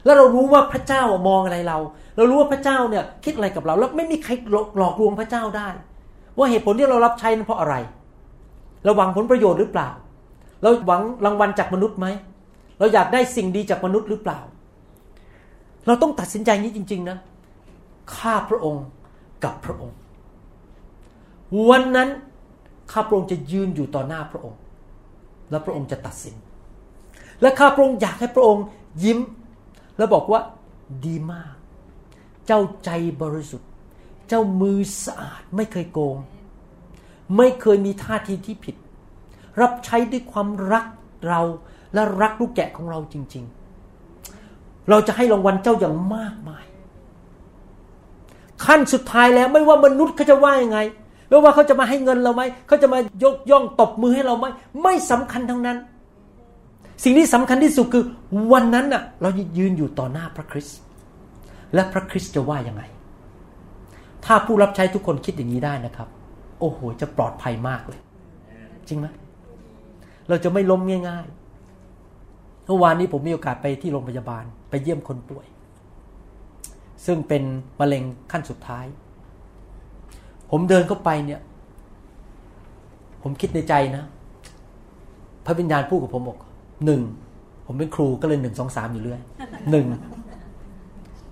[0.04, 1.78] แล้วเรารู้ว่าพระเจ้ามองอะไรเรา
[2.16, 4.32] เรารู้ว่าพระเจ้าเนี่ยคิดอะไรกับเรา แล้วไม่มีใคร
[4.78, 5.68] หลอกลวงพระเจ้าได้
[6.38, 7.74] ว่าเหตุผลที่เรารับใช้นั้นเพราะอะไร
[8.84, 9.88] เราหวังผลประโยชน์หรือเปล่า
[10.62, 12.06] เราหวังรางวัลจากมนุษย์ไหม
[12.78, 14.38] เราอยากได้สิ่งดีจากมนุษย์หรือเปล่า
[15.86, 17.16] เราต้องตัดสินใจนี้จริง ๆ นะ
[18.16, 18.84] ข้าพระองค์
[19.44, 19.96] กับพระองค์
[21.68, 22.08] วันนั้น
[22.92, 24.58] ข้าพระองค์จะยืนอยู่ต่อหน้าพระองค์
[25.50, 26.36] และพระองค์จะตัดสิน
[27.40, 28.64] และข้าพระองค์อยากให้พระองค์
[29.04, 29.18] ยิ้ม
[29.96, 30.40] แล้วบอกว่า
[31.06, 31.54] ดีมาก
[32.46, 32.90] เจ้าใจ
[33.22, 33.68] บริสุทธิ์
[34.28, 36.16] เจ้ามือสะอาดไม่เคยโกง
[37.36, 38.76] ไม่เคยมีท่าทีที่ผิด
[39.60, 40.84] รับใช้ด้วยความรัก
[41.28, 41.40] เรา
[41.94, 43.44] และรักลูกแกะของเราจริง
[44.16, 46.64] ๆ เราจะให้รางวัลเจ้าอย่างมากมาย
[48.64, 50.78] ขั้นสุดท้ายแล้วไม่ว่ามนุษย์เขาจะว่ายังไง
[51.28, 54.46] ไม่ว่าเขาจะมาให้เงินเราไหมเขาจะมายกย่องตบมือให้เราไหม
[54.82, 55.78] ไม่สำคัญทั้งนั้น
[57.04, 58.04] สิ่งที่สำคัญที่สุดคือ
[58.52, 60.78] วันนั้นน่ะเรายืนอยู่ต่อหน้าพระคริสต์
[61.74, 62.82] และพระคริสต์จะว่ายังไง
[64.24, 66.08] ถ้าผู้รับใช้ทุกคนคิดอย่างนี้ได้นะครับ
[66.60, 68.00] โอ้โห จะปลอดภัยมากเลย
[68.88, 69.06] จริงไหม
[70.28, 75.46] เราจะไม่ล้มง่ายๆเมื่อวานนี้ผมมีโอกาสไปที่โรงพยาบาล ไปเยี่ยมคนป่วย
[77.06, 77.42] ซึ่งเป็น
[77.80, 78.86] มะเร็งขั้นสุดท้าย
[80.50, 81.40] ผมเดินเข้าไปเนี่ย
[83.22, 84.04] ผมคิดในใจนะ
[85.46, 86.38] พระวิญญาณพูดกับผมบอก
[86.84, 87.02] หนึ่ง
[87.66, 89.20] ผมเป็นครูก็เลยหนึ่งสองสามอยู่เรื่อย
[89.70, 89.86] หนึ่ง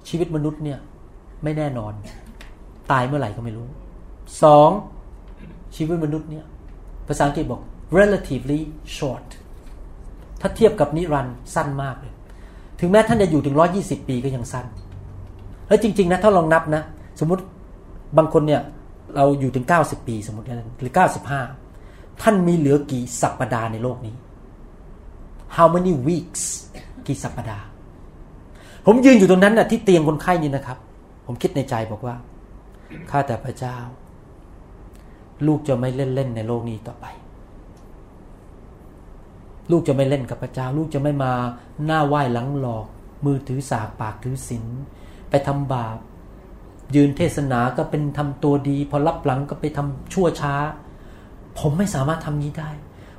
[0.09, 0.79] ชีวิตมนุษย์เนี่ย
[1.43, 1.93] ไม่แน่นอน
[2.91, 3.67] ตายเมื่อไหร่ก็ไม่รู้
[4.43, 4.71] สอง
[5.77, 6.45] ชีวิตมนุษย์เนี่ย
[7.09, 7.61] ภาษาอังกฤษบอก
[7.99, 8.61] relatively
[8.97, 9.27] short
[10.41, 12.13] ถ้าเทียบกับนิรันด์สั้นมากเลย
[12.81, 14.67] ถึงแม้ท่านจะอยู่ถึงร้อยี่สิบปีก็ยังสั้น
[15.69, 16.83] แล้วจริง ๆ นะ ถ้าลองนับนะ
[17.21, 17.43] สมมติ
[18.19, 18.61] บางคนเนี่ย
[19.15, 20.93] เราอยู่ถึง 90 ปีสมมติกันหรือ
[21.57, 24.15] 95 ท่านมีเหลือกี่สัปปดาห์ในโลกนี้
[25.57, 26.43] how many weeks
[27.07, 27.67] กี่สัปปดาห์
[28.87, 30.79] ผมยืนอยู่ตรงนั้นนะ่ะที่เตียงคนไข้นี่นะครับ
[31.27, 32.15] ผมคิดในใจบอกว่า
[33.11, 33.77] ข้าแต่พระเจ้า
[35.47, 37.07] ลูกจะไม่เล่นเล่นในโลกนี้ต่อไป
[39.71, 41.33] ลูกจะไม่เล่นกับพระเจ้า ลูกจะไม่มา
[41.85, 42.87] หน้าไหว้หลังหลอก
[43.25, 44.65] มือถือสากปากถือศีล
[45.31, 45.99] ไปทำบาป
[46.95, 50.55] ยืนเทศนาก็เป็นทำตัวดี พอรับหลังก็ไปทำชั่วช้า
[51.59, 52.71] ผมไม่สามารถทำนี้ได้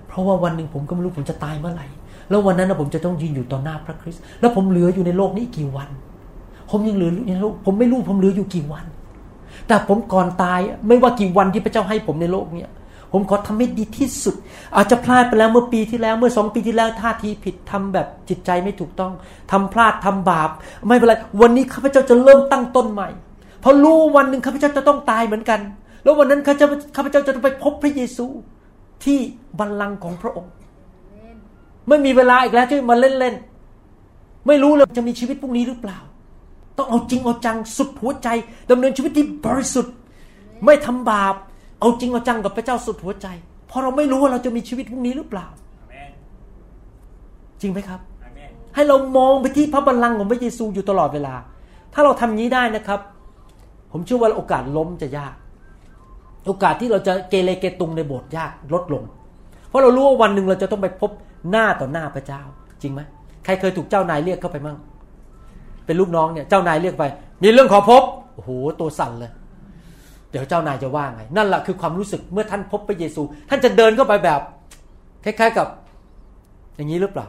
[0.07, 1.87] เพราะว่าวันหนึ่งผมก็ไม่รู้ผมจะตายเมื่อไหร่
[2.29, 5.89] แล้ววันนั้นผมจะต้องยืนอยู่ต่อหน้าพระคริสต์แล้วผมเหลืออยู่ในโลกนี้กี่วัน
[6.69, 8.85] ผมยังเหลือในโลก ผมไม่รู้ผมเหลืออยู่กี่วัน
[9.67, 12.71] แต่ผมก่อนตายไม่ว่ากี่วันที่พระเจ้าให้ผมในโลกเนี้ย
[13.11, 14.35] ผมขอทำให้ดีที่สุด
[14.75, 19.11] อาจจะพลาดไปแล้วเมื่อปีที่แล้วเมื่อสองปีที่แล้วท่าทีผิดทำแบบจิตใจไม่ถูกต้อง
[19.51, 20.49] ทำพลาดทำบาป
[20.87, 23.09] ไม่เป็นไรวันนี้ข้าพเจ้าจะเริ่มตั้งต้นใหม่
[23.61, 25.59] เพราะรู้วันหนึ่งข้าพเจ้าจะต้องตายเหมือนกัน
[26.03, 28.25] แล้ววันนั้นข้าพเจ้าข้าพเจ้าจะต้องไปพบพระเยซู
[29.03, 29.19] ที่
[29.59, 30.51] บัลลังก์ของพระองค์
[31.87, 35.99] ไม่มีเวลาอีกแล้วที่มาเล่นๆ ไม่รู้เลยจะมีชีวิตพรุ่งนี้หรือเปล่า
[36.77, 38.27] ต้องเอาจริงเอาจังสุดหัวใจ
[38.71, 39.95] ดำเนินชีวิตที่บริสุทธิ์
[40.65, 41.35] ไม่ทำบาป
[41.79, 43.27] เอาจริงเอาจังกับพระเจ้าสุดหัวใจ
[43.67, 45.47] เพราะเราไม่รู้ว่าเราจะมีชีวิตพรุ่งนี้หรือเปล่า
[47.61, 47.99] จริงไหมครับ
[48.75, 51.35] ให้เรามองไปที่พระบัลลังก์ของพระเยซูอยู่ตลอดเวลา
[51.93, 52.99] ถ้าเราทำนี้ได้นะครับ
[53.91, 55.35] ผมเชื่อว่าโอกาสล้มจะยาก
[56.47, 59.03] โอกาสที่เราจะเกเรเกตุงในโบสถ์ยากลดลง
[59.69, 61.11] เพราะเรารู้ว่าวันหนึ่งเราจะต้องไปพบ
[61.51, 62.41] หน้าต่อหน้าพระเจ้า
[62.81, 63.01] จริงไหม
[63.45, 64.77] ใครเคยถูกเจ้านายเรียกเข้าไปมั่ง
[65.85, 67.03] เป็นลูกน้องเนี่ยเจ้านายเรียกไป
[67.43, 69.31] มีเรื่องขอพบโอ้โหตัวสั่นเลย
[70.31, 74.41] เดี๋ยวเจ้านายจะว่าไง นั่นแหละคือความรู้สึกเมื่อท่านพบพระเยซู ท่านจะเดินเข้าไปแบบ
[75.23, 75.67] คล้ายๆกับ
[76.75, 77.27] อย่างนี้หรือเปล่า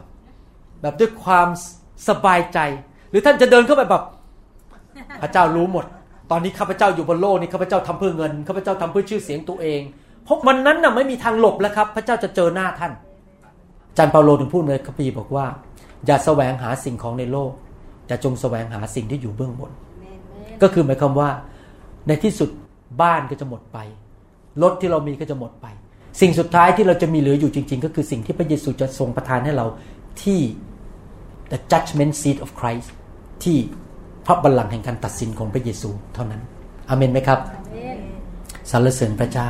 [0.81, 1.47] แบบด้วยความ
[2.07, 2.59] สบายใจ
[3.09, 4.03] หรือท่านจะเดินเข้าไปแบบ
[5.21, 5.85] พระเจ้ารู้หมด
[6.31, 9.81] ตอนนี้ข้าพเจ้าอยู่บนโลกนี้ข้าพเจ้าทำเพื่อเงินข้าพเจ้าทำเพื่อชื่อเสียงตัวเอง
[10.23, 12.91] เพราะวันนั้นน่ะไม่มีทางหลบแล้วครับ พระเจ้าจะเจอหน้าท่าน
[13.89, 15.45] อาจารย์เปาโลถึงพูดในคัมภีร์บอกว่า
[16.05, 17.51] อย่าแสวงหาสิ่งของในโลก
[18.07, 19.71] แต่จงแสวงหาสิ่งที่อยู่เบื้องบน
[20.61, 21.29] ก็คือหมายความว่า
[22.07, 22.49] ในที่สุด
[23.01, 23.77] บ้านก็จะหมดไป
[24.63, 25.67] รถที่เรามีก็จะหมดไป
[26.21, 29.65] สิ่งสุดท้ายที่เราจะมีเหลืออยู่จริง ๆ ก็คือสิ่งที่พระเยซูจะทรงประทานให้เรา
[30.23, 30.39] ที่
[31.51, 32.89] the judgment seat of Christ
[33.43, 33.57] ที่
[34.25, 36.41] พระบัลลังก์แห่งการตัดสินของพระเยซูเท่านั้น
[36.89, 37.39] อเมนไหมครับ
[38.71, 39.49] สรรเสริญพระเจ้า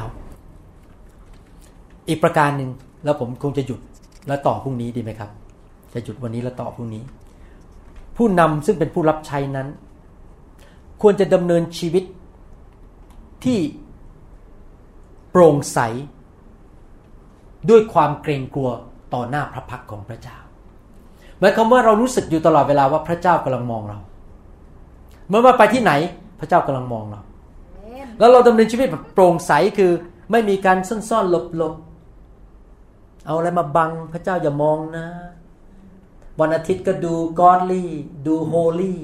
[2.07, 2.69] อีกประการหนึ่ง
[3.03, 3.79] แล้วผมคงจะหยุด
[4.27, 5.29] แล้วต่อพรุ่งนี้ดีไหมครับ
[5.93, 7.03] จะหยุดวันนี้แล้วต่อพรุ่งนี้
[8.17, 9.67] ผู้นำซึ่งเป็นผู้รับใช้นั้น
[11.01, 12.03] ควรจะดำเนินชีวิต
[13.43, 13.59] ที่
[15.31, 15.79] โปร่งใส
[17.69, 18.69] ด้วยความเกรงกลัว
[19.13, 20.37] ต่อหน้าพระพักของพระเจ้า
[21.39, 23.99] หมายความว่าเรารู้สึกอยู่ตลอดเวลาว่าพระเจ้ากำลังมองเรา
[25.29, 25.91] เมื่อว่าไปที่ไหน
[26.39, 27.21] พระเจ้ากำลังมองเรา
[28.19, 29.91] แล้วเราดำเนินชีวิตแบบโปร่งใสคือ
[30.31, 31.73] ไม่มีการซ่อนซ่อนหลบหลบ
[33.25, 35.05] เอาอะไรมาบังพระเจ้าอย่ามองนะ
[36.39, 37.91] วันอาทิตย์ก็ดู godly
[38.27, 38.99] ดู holy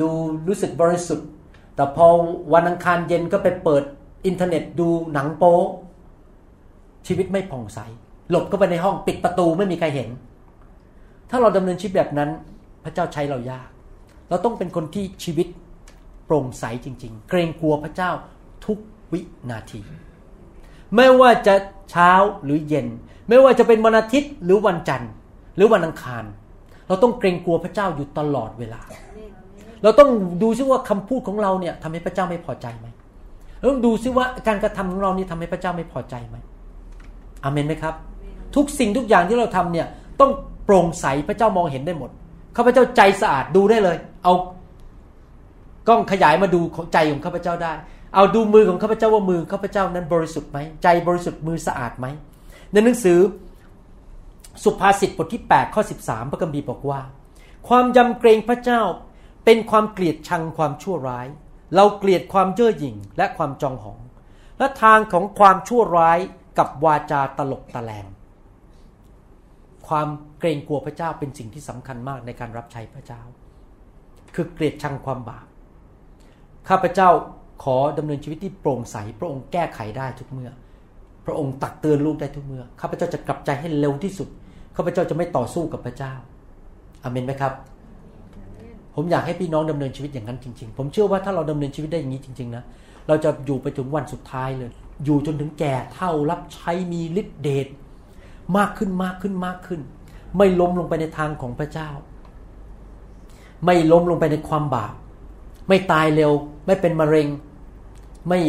[0.00, 0.08] ดู
[0.48, 1.28] รู้สึกบริสุทธิ์
[1.74, 2.06] แต่พอ
[2.54, 3.82] วันอังคารเย็นก็ไปเปิด
[4.26, 5.58] อินเทอร์เน็ตดูหนังโป๊
[7.06, 7.78] ชีวิตไม่ผ่องใส
[8.30, 10.08] หลบเข้าไปในห้องปิดประตูไม่มีใครเห็น
[11.30, 12.30] ถ้าเราดำเนินชีวิตแบบนั้น
[12.84, 13.68] พระเจ้าใช้เรายาก
[14.32, 15.46] เราต้องเป็นคนที่ชีวิต
[16.26, 18.10] โปร่งใสจริง ๆ เกรงกลัวพระเจ้า
[18.66, 18.78] ทุก
[19.12, 19.20] วิ
[19.50, 19.80] นาที
[20.96, 21.54] ไม่ว่าจะ
[21.90, 22.12] เช้า
[22.44, 22.86] หรือเย็น
[23.28, 25.10] ไม่ว่าจะเป็นวันอาทิตย์หรือวันจันทร์
[25.56, 26.24] หรือวันอังคาร
[26.88, 28.80] เราต้องเกรงกลัวพระเจ้าอยู่ตลอดเวลา
[29.82, 30.10] เราต้อง
[30.42, 32.86] ดูซิว่าคำพูดของเราเนี่ยทำให้พระเจ้าไม่พอใจไหม
[33.60, 36.36] เราต้องดูซิว่าการกระทำของเรานี่ทำให้พระเจ้าไม่พอใจไหม
[37.44, 37.94] อเมนไหมครับ
[38.56, 39.86] ทุกสิ่งทุกอย่างที่เราทำเนี่ย
[40.20, 40.30] ต้อง
[40.64, 42.10] โปร่งใสพระเจ้ามองเห็นได้หมด
[42.56, 44.32] ข้าพเจ้าใจสะอาดดูได้เลย เอา
[45.88, 46.60] กล้องขยายมาดู
[46.92, 47.72] ใจของข้าพเจ้าได้
[48.14, 52.06] เอาดูมือของข้าพเจ้าว่ามือข้าพเจ้านั้นบริสุทธิ์ไหมใจบริสุทธิ์มือสะอาดไหม
[52.72, 53.18] ในหนังสือ
[54.64, 57.00] สุภาษิตบทที่ 8 ข้อ 13 พระคัมภีร์บอกว่า
[57.68, 58.80] ความยำเกรงพระเจ้า
[59.44, 61.26] เป็นความเกลียดชังความชั่วร้าย
[61.76, 64.00] เราเกลียดความเย่อหยิ่งและความจองหอง
[64.58, 66.18] และทางของความชั่วร้าย
[66.58, 68.06] กับวาจาตลกตะแลง
[69.88, 70.08] ความ
[70.38, 73.22] เกรงกลัวพระเจ้าเป็นสิ่งที่สำคัญมากในการรับใช้พระเจ้า
[74.34, 75.46] คือเกลียดชังความบาป
[76.68, 77.08] ข้าพเจ้า
[77.62, 80.50] ขอดำเนินชีวิตที่โปร่งใส พระองค์แก้ไขได้ทุกเมื่อ
[81.26, 84.28] พระองค์ตักเตือนลูกได้ทุกเมื่อ ข้าพเจ้าจะกลับใจให้เร็วที่สุด
[84.76, 86.14] ข้าพเจ้าจะไม่ต่อสู้กับพระเจ้า
[87.02, 87.52] อาเมนไหมครับ
[88.94, 92.62] ผมอยากให้พี่น้องดำเนินชีวิตอย่างนั้นจริง ๆ ผมเชื่อว่าถ้าเราดำเนินชีวิตได้อย่างนี้จริง ๆ นะ
[93.08, 94.70] เราจะอยู่ไปถึงวันสุดท้ายเลย
[95.04, 97.66] อยู่จนถึงแก่เท่ารับใช้มีฤทธิเดช
[98.56, 99.80] มากขึ้นมากขึ้นมากขึ้น
[100.36, 101.90] ไม่ล้มลงไปในทางของพระเจ้า
[103.64, 104.92] ไม่ล้มลงไปในความบาป
[105.68, 106.32] ไม่ตายเร็ว
[106.66, 107.28] ไม่เป็นมะเร็ง
[108.28, 108.40] ไม่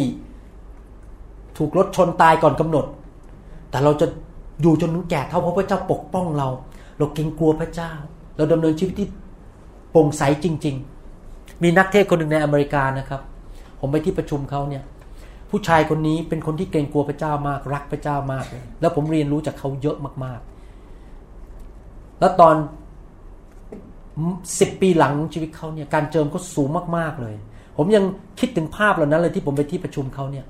[1.56, 2.86] ถูกรถชนตายก่อนกำหนด
[3.70, 4.06] แต่เราจะ
[4.62, 6.48] อยู่จนถึงแก่เท่าเพราะพระเจ้าปกป้องเรา
[6.98, 7.92] เราเกรงกลัวพระเจ้า
[8.36, 9.08] เราดำเนินชีวิตที่
[9.90, 10.76] โปร่งใสจริง
[11.20, 13.20] ๆ มีนักเทศคนหนึ่งในอเมริกานะครับ
[13.80, 14.82] ผมไปที่ประชุมเขาเนี่ย
[15.50, 18.44] ผู้ชายคนนี้เป็นคนที่เกรงกลัวพระเจ้ามาก รักพระเจ้ามาก
[18.80, 22.54] แล้วผมเรียนรู้จากเขาเยอะมากๆ แล้วตอน
[24.60, 27.34] สิบปีหลังชีวิตเขาเนี่ยการเจิมเขาสูงมากๆเลย
[27.76, 28.04] ผมยัง
[28.40, 30.44] คิดถึงภาพเหล่านั้นเลยที่ผมไปที่ประชุมเขาเนี่ย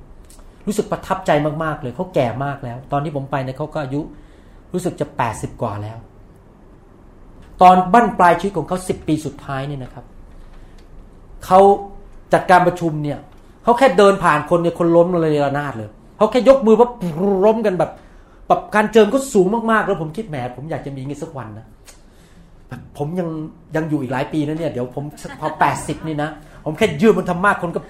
[0.67, 1.31] รู้สึกประทับใจ
[1.65, 4.01] มากๆเลยเขาแก่มากแล้ว ตอนที่ผมไปเนี่ยเขาก็อายุ
[4.73, 5.99] รู้สึกจะแปดสิบกว่าแล้ว
[7.63, 10.05] ตอนบั้นปลายชีวิตของเขาสิบปีสุดท้ายเนี่ยนะครับ
[11.47, 11.61] เขา
[12.33, 13.19] จัดการประชุมเนี่ย
[13.65, 16.89] เขาแค่เดินผ่านคนเนี่ยคนล้มเลยระนาดเลยเขาแค่ยกมือว่า
[17.45, 17.91] ล้มกันแบบ
[18.49, 21.67] แบบการเจิมก็สูงมากๆ แล้วผมคิดแหมผมอยากจะมีเงี้สักวันนะ
[22.99, 23.29] ผมยัง
[23.77, 25.05] ยังอยู่อีกหลายปีนะเนี่ยเดี๋ยวผม
[25.41, 26.31] พอแปดสิบนี่นะ
[26.65, 27.81] ผมแค่ยืนบนธรรมะคนก็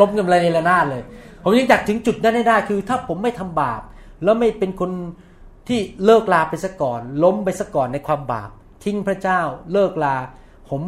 [0.00, 1.02] ล้มกันอะไรในระนาดเลย
[1.42, 3.80] ผมยังอยากถึงจุดนั้นให้ได้คือ ถ้าผมไม่ทำบาป
[4.24, 4.90] แล้วไม่เป็นคน
[5.68, 8.50] ที่เลิกลาไปซะก่อน ล้มไปซะก่อนในความบาป
[8.84, 9.40] ทิ้งพระเจ้า
[9.72, 10.16] เลิกลา
[10.70, 10.80] ผม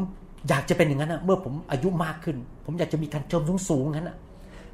[0.49, 4.16] อยากจะเป็นอย่างนั้นนะเมื่อผมอายุมากขึ้น ผมอยากจะมีการเจิมสูงๆงั้นนะ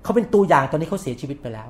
[0.03, 1.69] เขาเป็นตัวอย่างตอนนี้เขาเสียชีวิตไปแล้ว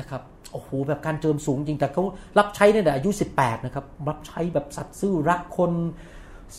[0.00, 0.22] นะครับ
[0.52, 2.02] โอ้โหแบบการเจิมสูงจริงแต่เขา
[2.38, 5.72] รับใช้ตั้งแต่อายุ 18 นะครับ รับใช้แบบสัตย์ซื่อรักคน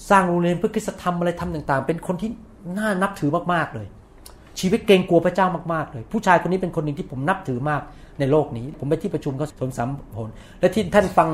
[0.10, 2.30] สร้างโรงเรียนเพื่อคริสธรรมอะไรทำต่าง ๆ เป็นคนที่
[2.78, 3.88] น่านับถือมากๆเลย
[4.60, 7.82] ชีวิตเกรงกลัวพระเจ้ามากๆเลย ผู้ชายคนนี้เป็นคนหนึ่งที่ผมนับถือมาก
[8.20, 10.30] ในโลกนี้ ผมไปที่ประชุมก็สมสามผล
[10.60, 11.30] และที่ท่านฟัง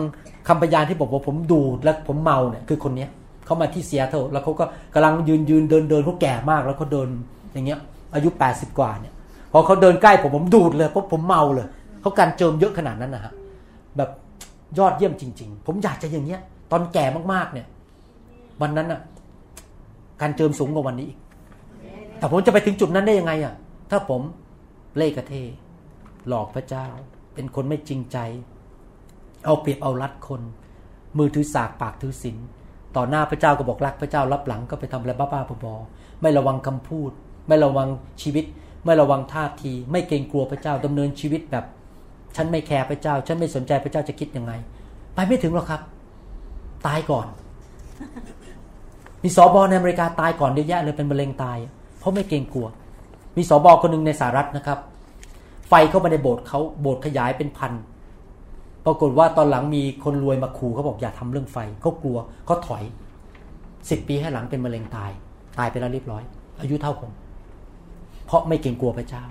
[0.48, 3.10] คำพยานที่บอกว่าผมดูและผมเมาเนี่ยคือคนเนี้ย
[3.46, 7.08] เขามาที่เซียเทลแล้วเขาก็กำลังยืนยืนเดินเดินเขาแก่มาก แล้วเขาเดิน
[7.54, 7.80] อย่างเงี้ย
[8.16, 9.14] อายุ 80 กว่าเนี่ย
[9.52, 11.68] พอเขาเดินใกล้ผมผมดูดเลยเพราะผมเมาเลย
[12.02, 13.34] เขาการเจิมเยอะขนาดนั้นนะฮะ
[13.98, 14.10] แบบ
[14.78, 16.42] ยอดเยี่ยมจริง ๆ ผมอยากจะอย่างเงี้ย
[16.72, 17.66] ตอนแก่มากๆเนี่ย
[18.62, 19.02] วันนั้นอะ
[20.22, 21.20] การเจิมสูงกว่าวันนี้อีก
[22.18, 23.54] แต่ผมจะไปถึงจุดนั้นได้ยังไงอะ
[23.92, 24.22] ถ้าผม
[24.98, 25.34] เล่กระเท
[26.28, 26.88] หลอกพระเจ้า
[27.34, 28.18] เป็นคนไม่จริงใจ
[29.46, 30.42] เอาเปรียบเอารัดคน
[31.18, 32.38] มือถือสากปากถือศีล
[32.96, 37.12] ต่อหน้าพระเจ้าก็บอกรักพระเจ้ารับหลังก็ไปทำอะไรบ้าๆบอๆไม่ระวังคำพูด
[37.48, 37.88] ไม่ระวัง
[38.22, 38.46] ชีวิต
[38.86, 41.66] ไม่ระวังท่าที ไม่เกรงกลัวพระเจ้าดำเนินชีวิตแบบ
[42.36, 44.54] ฉันไม่แคร์พระเจ้า ฉันไม่สนใจพระเจ้าจะคิดยังไง
[45.16, 45.82] ไปไม่ถึงหรอกครับ
[46.88, 47.28] ตายก่อน
[49.24, 51.58] มีสอบอในอเมริกาตายก่อนเยอะแยะเลยเป็นมะเร็งตาย
[52.00, 52.68] เพราะไม่เกรงกลัว
[53.38, 54.80] มีสอบอคนหนึ่งในสหรัฐนะครับ
[55.70, 57.74] ไฟเข้ามาในโบสถ์เขาโบสถ์ขยายเป็นพัน
[58.86, 62.84] ปรากฏว่าตอนหลังมีคนรวยมาขู่เขาบอกอย่าทำเรื่องไฟเขากลัวเขาถอย
[63.90, 65.12] สิบปีให้หลังเป็นมะเร็งตาย
[65.60, 66.24] ตายไปแล้วเรียบร้อย
[66.62, 67.12] อายุเท่าผม
[68.26, 69.24] เพราะไม่เกรงกลัวพระเจ้า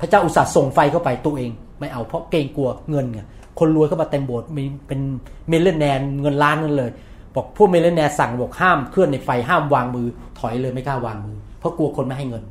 [0.00, 1.50] พระเจ้าอุตส่าห์ส่งไฟเข้าไปตัวเอง
[1.80, 3.20] ไม่เอาเพราะเกรงกลัวเงินไง
[3.58, 5.00] คนรวยเข้ามาเต็มโบสถ์มีเป็น
[5.48, 6.90] millionaire เงินล้านนั่นเลย
[7.34, 10.06] บอกพวก millionaire สั่งบอกห้ามเคลื่อนในไฟห้ามวางมือ
[10.38, 12.44] ถอยเลยไม่กล้าวางมือ เพราะกลัวคนไม่ให้เงิน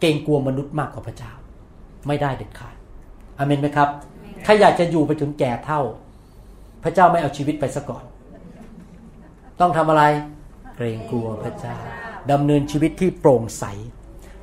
[0.00, 1.32] เกรงกลัวมนุษย์มากกว่าพระเจ้า
[2.06, 2.74] ไม่ได้เด็ดขาด
[3.38, 3.88] อเมนไหมครับ
[4.44, 5.80] ถ้าอยากจะอยู่ไปถึงแก่เฒ่า
[6.82, 8.04] พระเจ้าไม่เอาชีวิตไปซะก่อน
[9.60, 10.02] ต้องทำอะไร
[10.76, 11.76] เกรงกลัวพระเจ้า
[12.32, 13.64] ดำเนินชีวิตที่โปร่งใส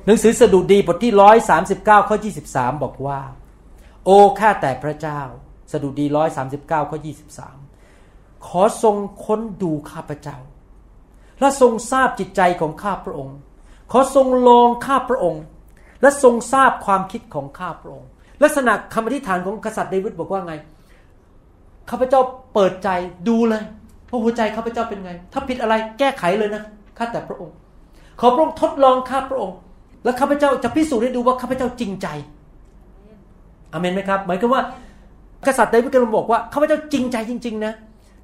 [0.06, 3.20] หนังสือสดุดีบทที่ร้อยสามสิบเก้าข้อยี่สิบสามบอกว่า
[4.04, 5.20] โอ้ข้าแต่พระเจ้า
[5.72, 7.56] สดุดีร้อยสาสิบเก้าข้อยี่สิบสาม
[8.48, 10.38] ขอทรงค้นดูข้าพระเจ้า
[11.40, 13.36] และทรงทราบจิตใจของข้าพระองค์
[13.92, 15.42] ขอทรงลองข้าพระองค์
[16.02, 18.08] และทรงทราบความคิดของข้าพระองค์
[18.42, 20.54] ลักษณะคำอธิษฐานของกษัตริย์เดวิดบอกว่าไง
[21.90, 22.20] ข้าพเจ้า
[22.54, 22.88] เปิดใจ
[23.28, 23.62] ดูเลย
[24.10, 26.62] ว่าหัวใจข้าพเจ้าเป็นไง ถ้าผิดอะไรแก้ไขเลยนะ
[26.98, 27.54] ข้าแต่พระองค์
[28.20, 29.56] ขอพระองค์ทดลองข้าพระองค์
[30.04, 32.08] และข้าพเจ้าจะพิสูจน์ให้ดูว่าข้าพเจ้าจริงใจ
[33.72, 34.62] อเมนไหมครับหมายถึงว่า
[35.46, 37.72] กษัตริย์เดวิดกำลังบอกว่าข้าพเจ้าจริงใจจริง ๆ นะ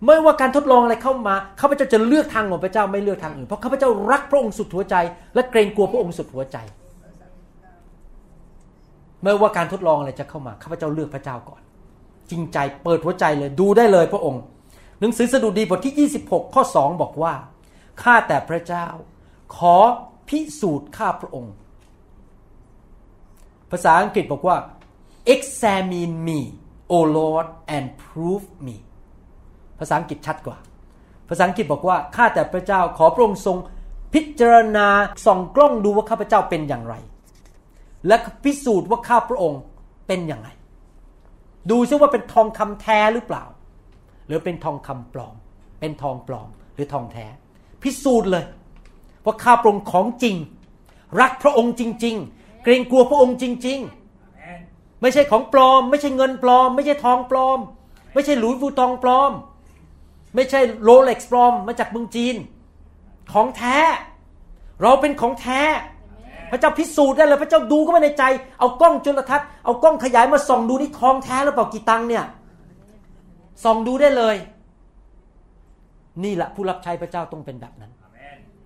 [0.04, 4.96] ไม่ว่าการทดลองอะไรเข้ามาข้าพเจ้าจะเลือกทางของพระเจ้าไม่เลือกทางอื่นเพราะข้าพเจ้ารักพระองค์สุดหัวใจ
[5.34, 6.58] และเกรงกลัวพระองค์สุดหัวใจ
[9.22, 11.60] ไม่ว่าการทดลองอะไรจะเข้ามาข้าพเจ้าเลือกพระเจ้าก่อน
[12.30, 14.42] จริงใจเปิดหัวใจเลยดูได้เลยพระองค์
[15.00, 17.32] หนังสือสดุดีบทที่ 26 ข้อ 2 บอกว่า
[18.02, 18.86] ข้าแต่พระเจ้า
[19.56, 19.76] ขอ
[20.28, 21.54] พิสูจน์ข้าพระองค์
[23.70, 24.56] ภาษาอังกฤษบอกว่า
[25.34, 26.40] examine me
[26.92, 28.76] O Lord and prove me
[29.82, 30.56] ภาษาอังกฤษชัดกว่า
[31.28, 33.56] ภาษาอังกฤษบอกว่าข้าแต่พระเจ้าขอพระองค์ทรง
[34.14, 34.88] พิจารณา
[35.26, 36.94] ส่องกล้องดูว่าข้าพเจ้าเป็นอย่างไร
[38.06, 39.60] และพิสูจน์ว่าข้าพระองค์
[40.06, 40.48] เป็นอย่างไร
[41.70, 43.44] ดูซิว่าเป็นทองคำแท้หรือเปล่า
[44.26, 45.34] หรือเป็นทองคำปลอม
[45.80, 47.26] เป็นทองปลอมหรือทองแท้
[47.82, 48.44] พิสูจน์เลย
[49.24, 50.36] ว่าข้าพระองค์ของจริง
[51.20, 57.58] รักพระองค์จริง ๆ เกรงกลัวพระองค์จริง ๆ ไม่ใช่ของปลอม ไม่ใช่เงินปลอม ไม่ใช่ทองปลอม
[58.14, 59.32] ไม่ใช่หลุยส์วูตองปลอม
[60.34, 62.36] ไม่ใช่โรเล็กซ์ปลอมมาจากเมืองจีน
[63.32, 63.76] ของแท้
[64.82, 65.60] เราเป็นของแท้
[66.50, 68.24] พระเจ้าพิสูจน์ได้เลย พระเจ้าดูเข้ามาในใจ
[68.60, 72.24] เอากล้องจุลทรรศน์เอากล้องขยายมาส่องดูนี่ทองแท้หรือเปล่ากี่ตังเนี่ย
[73.64, 74.36] ส่องดูได้เลย
[76.24, 77.92] นี่แหละผู้รับใช้พระเจ้าต้องเป็นแบบนั้น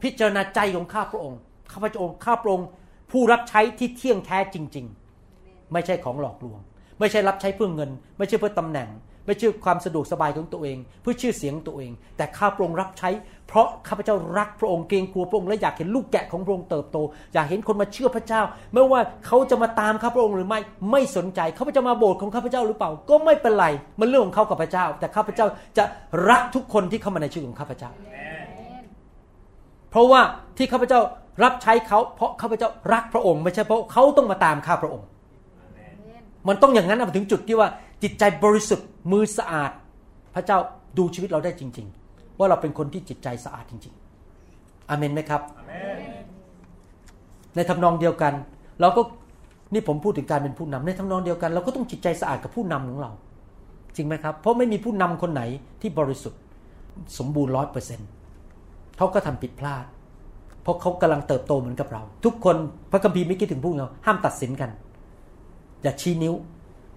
[0.02, 1.38] พิจารณาใจของข้าพระองค์
[1.72, 2.66] ข้าพระองค์ข้าพระองค์
[3.10, 4.86] ผู้รับใช้ที่เที่ยงแท้จริง
[5.28, 6.60] ๆ ไม่ใช่ของหลอกลวง
[6.98, 8.88] ไม่ใช่รับใช้เพื่อเงิน ไม่ใช่เพื่อตำแหน่ง
[9.26, 13.10] ไม่ใช่ความสะดวกสบายของตัวเอง เพื่อชื่อเสียงตัวเอง แต่ข้าพระองค์รับใช้
[13.48, 16.98] เพราะข้าพเจ้ารักพระองค์เกรงกลัวพระองค์และอยากเห็นลูกแกะของพระองค์เติบโต
[17.34, 20.60] อยากเห็นคนมาเชื่อพระเจ้า ไม่ว่าเขาจะมาตามข้าพระองค์หรือไม่
[20.90, 23.66] ไม่สนใจเขาจะมาโบสถ์ของข้าพเจ้าหรือเปล่า ก็ไม่เป็นไร
[24.00, 25.46] มันเรื่องของเขากับพระเจ้า แต่ข้าพเจ้า
[25.78, 25.84] จะ
[26.28, 27.90] รักทุกคนที่เข้ามาในชีวิตของข้าพเจ้า
[29.90, 30.20] เพราะว่า
[30.56, 31.00] ที่ข้าพเจ้า
[31.44, 35.06] รับใช้เขาเพราะข้าพเจ้ารักพระองค์ ไม่ใช่เพราะเขาต้องมาตามข้าพระองค์
[36.48, 37.68] มันต้องอย่างนั้นมาถึงจุดที่ว่า
[38.02, 39.70] จิตใจบริสุทธิ์มือสะอาด
[40.34, 40.58] พระเจ้า
[40.98, 43.94] ดูชีวิตเราได้จริง ๆ ว่าเราเป็นคนที่จิตใจสะอาดจริง
[44.42, 45.42] ๆอเมนไหมครับ
[47.54, 48.32] ในทำนองเดียวกัน
[48.80, 49.02] เราก็
[49.72, 53.10] นี่ผมพูดถึงการเป็นผู้นำในทำนองเดียวกัน เราก็ต้องจิตใจสะอาดกับผู้นำของเรา
[53.96, 55.42] จริงไหมครับ เพราะไม่มีผู้นำคนไหน
[55.80, 56.40] ที่บริสุทธิ์
[57.18, 58.08] สมบูรณ์ร้อยเปอร์เซ็นต์
[58.96, 59.84] เขาก็ทำผิดพลาด
[60.62, 62.56] เพราะเขากำลังเติบโตเหมือนกับเรา ทุกคน
[62.90, 64.70] พระคัมภีร์ไม่คิดถึงพวกเราห้ามตัดสินกัน
[65.82, 66.34] อย่าชี้นิ้ว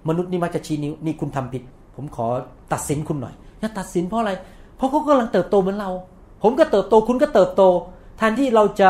[0.08, 1.64] มนุษย์นี่มักจะชี้นิ้วนี่คุณทำผิด
[1.96, 2.28] ผมขอ
[2.74, 4.32] ตัดสินคุณหน่อยอย่าตัดสินเพราะอะไร
[4.78, 5.90] เพราะเขากำลังเติบโตเหมือนเรา
[6.44, 7.62] ผมก็เติบโตคุณก็เติบโต
[8.18, 8.90] แทนที่เราจะ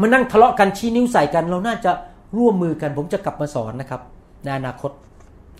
[0.00, 1.90] มานั่งทะเลาะกันชี้นิ้วใส่กัน เราน่าจะ
[2.38, 4.00] ร่วมมือกัน ผมจะกลับมาสอนนะครับ
[4.44, 4.90] ในอนาคต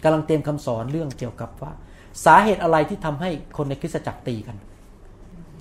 [0.03, 1.71] กำลังเตรียมคำสอนเรื่องเกี่ยวกับว่า
[2.25, 4.57] สาเหตุอะไรที่ทำให้คนในคริสตจักรตีกัน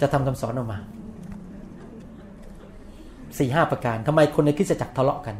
[0.01, 0.79] จะทำคำสอนออกมา
[3.37, 5.35] สี่ห้าประการทำไมคนในคริสตจักรทะเลาะกัน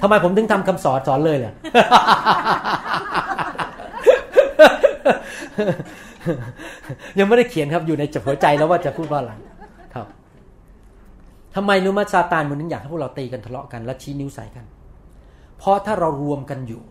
[0.00, 1.52] ทำไมผมถึงทำคำสอนสอนเลยล่ะ
[7.18, 9.32] ยังไม่ได้เขียนครับอยู่ในจหัวใจแล้วว่าจะพูดว่าอะไร
[9.94, 10.06] ครับ
[11.54, 14.64] ทำไมรู้ไหมซาตานมันนึงอยากให้พวกเราตีกันทะเลาะกันและชี้นิ้วใส่กัน
[15.58, 16.82] เพราะถ้าเรารวมกันอยู่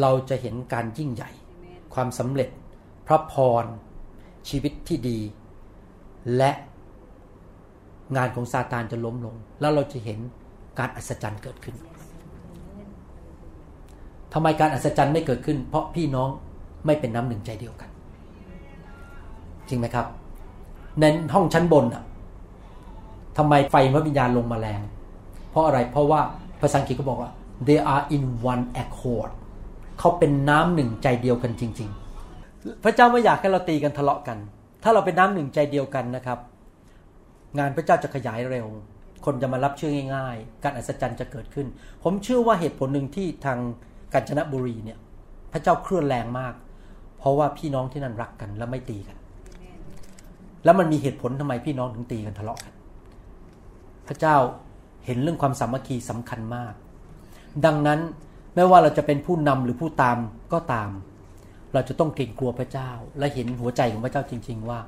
[0.00, 1.30] เราจะเห็นการยิ่งใหญ่
[1.94, 2.48] ความสำเร็จ
[3.06, 3.64] พระพร
[4.48, 5.18] ชีวิตที่ดี
[6.36, 6.50] และ
[8.16, 10.18] งานของซาตานจะล้มลง แล้วเราจะเห็น
[10.78, 11.76] การอัศจรรย์เกิดขึ้น
[14.32, 16.28] ทำไมการอัศจรรย์ไม่เกิดขึ้น เพราะพี่น้อง
[16.86, 17.90] ไม่เป็นน้ำหนึ่งใจเดียวกัน
[19.68, 20.06] จริงไหมครับ
[21.00, 21.04] ใน
[21.34, 22.02] ห้องชั้นบนอะ
[23.38, 24.80] ทำไมไฟพระวิญญาณลงมาแรง
[25.50, 26.20] เพราะอะไรเพราะว่า
[26.60, 27.30] ภาษาอังกฤษก็บอกว่า
[27.66, 29.30] they are in one accord
[29.98, 31.88] เขาเป็นน้ำหนึ่งใจเดียวกันจริง
[32.36, 34.38] ๆ พระเจ้าไม่อยากให้เราตีกันทะเลาะกัน
[34.82, 36.38] ถ้าเราเป็นน้ำหนึ่งใจเดียวกันนะครับ
[37.58, 38.66] งานพระเจ้าจะขยายเร็ว
[39.24, 41.66] คนจะมารับเชื่อง่าย ๆ การอัศจรรย์จะเกิดขึ้น
[42.02, 43.58] ผมเชื่อว่าเหตุผลหนึ่งที่ทาง
[44.12, 44.98] กาญจนบุรีเนี่ย
[45.52, 46.54] พระเจ้าเคลื่อนแรงมาก
[47.18, 49.16] เพราะว่าพี่น้องที่นั่นรักกันและไม่ตีกัน
[50.64, 52.72] แล้วมันมีเหตุผลทำไมพี่น้องถึงตีกันทะเลาะกัน
[54.08, 54.36] พระเจ้า
[55.06, 56.74] เห็นเรื่องความสามัคคีสำคัญมาก
[57.64, 58.00] ดังนั้น
[58.54, 60.18] ไม่ว่าเราจะเป็นผู้นำหรือผู้ตาม
[60.52, 60.90] ก็ตาม
[61.74, 64.78] เราจะต้องเกรงกลัวพระเจ้า และเห็นหัวใจของพระเจ้าจริง ๆ ว่า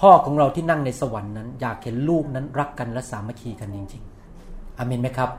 [0.00, 5.30] พ่อของเราที่นั่งในสวรรค์นั้น อยากเห็นลูกนั้นรักกันและสามัคคีกันจริงๆอเมนไหมครับ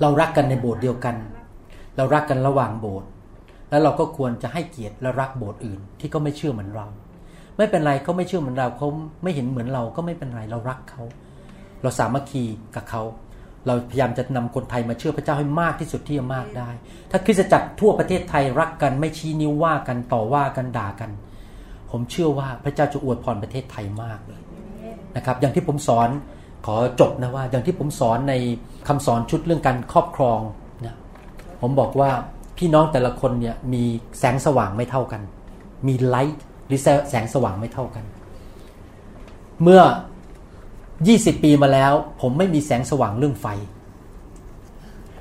[0.00, 1.16] เรารักกันในโบสถ์เดียวกัน
[1.96, 3.08] เรารักกันระหว่างโบสถ์
[3.70, 6.86] แล้วเราก็ควรจะให้เกียรติและรักโบสถ์อื่น ที่ก็ไม่เชื่อเหมือนเรา
[7.56, 8.88] ไม่เป็นไรเขาไม่เชื่อเหมือนเราเขา
[9.22, 11.02] ไม่เห็นเหมือนเราก็ไม่เป็นไรเรารักเขา
[11.82, 12.44] เราสามัคคี
[12.74, 13.02] กับเขา
[13.66, 16.70] เราพยายามจะนำคนไทยมาเชื่อพระเจ้าให้มากที่สุดที่จะมากได้
[17.10, 21.10] ถ้าคริสตจักรทั่วประเทศไทยรักกันไม่ชี้นิ้วว่ากันต่อว่ากันด่ากัน
[21.90, 24.40] ผมเชื่อว่าพระเจ้าจะอวยพรประเทศไทยมากเลย
[25.16, 26.08] นะครับอย่างที่ผมสอน
[26.66, 28.34] ขอจบนะว่า อย่างที่ผมสอนใน
[28.88, 30.40] คำสอนชุดเรื่องการครอบครอง
[30.86, 30.96] นะ
[31.60, 32.10] ผมบอกว่า
[32.58, 33.84] พี่น้องแต่ละคนเนี่ยมี
[34.18, 35.22] แสงสว่างไม่เท่ากัน
[35.86, 36.80] มีไลท์หรือ
[37.10, 38.04] แสงสว่างไม่เท่ากัน
[39.62, 39.82] เมื่อ
[40.62, 43.46] 20 ปีมาแล้ว ผมไม่มีแสงสว่างเรื่องไฟ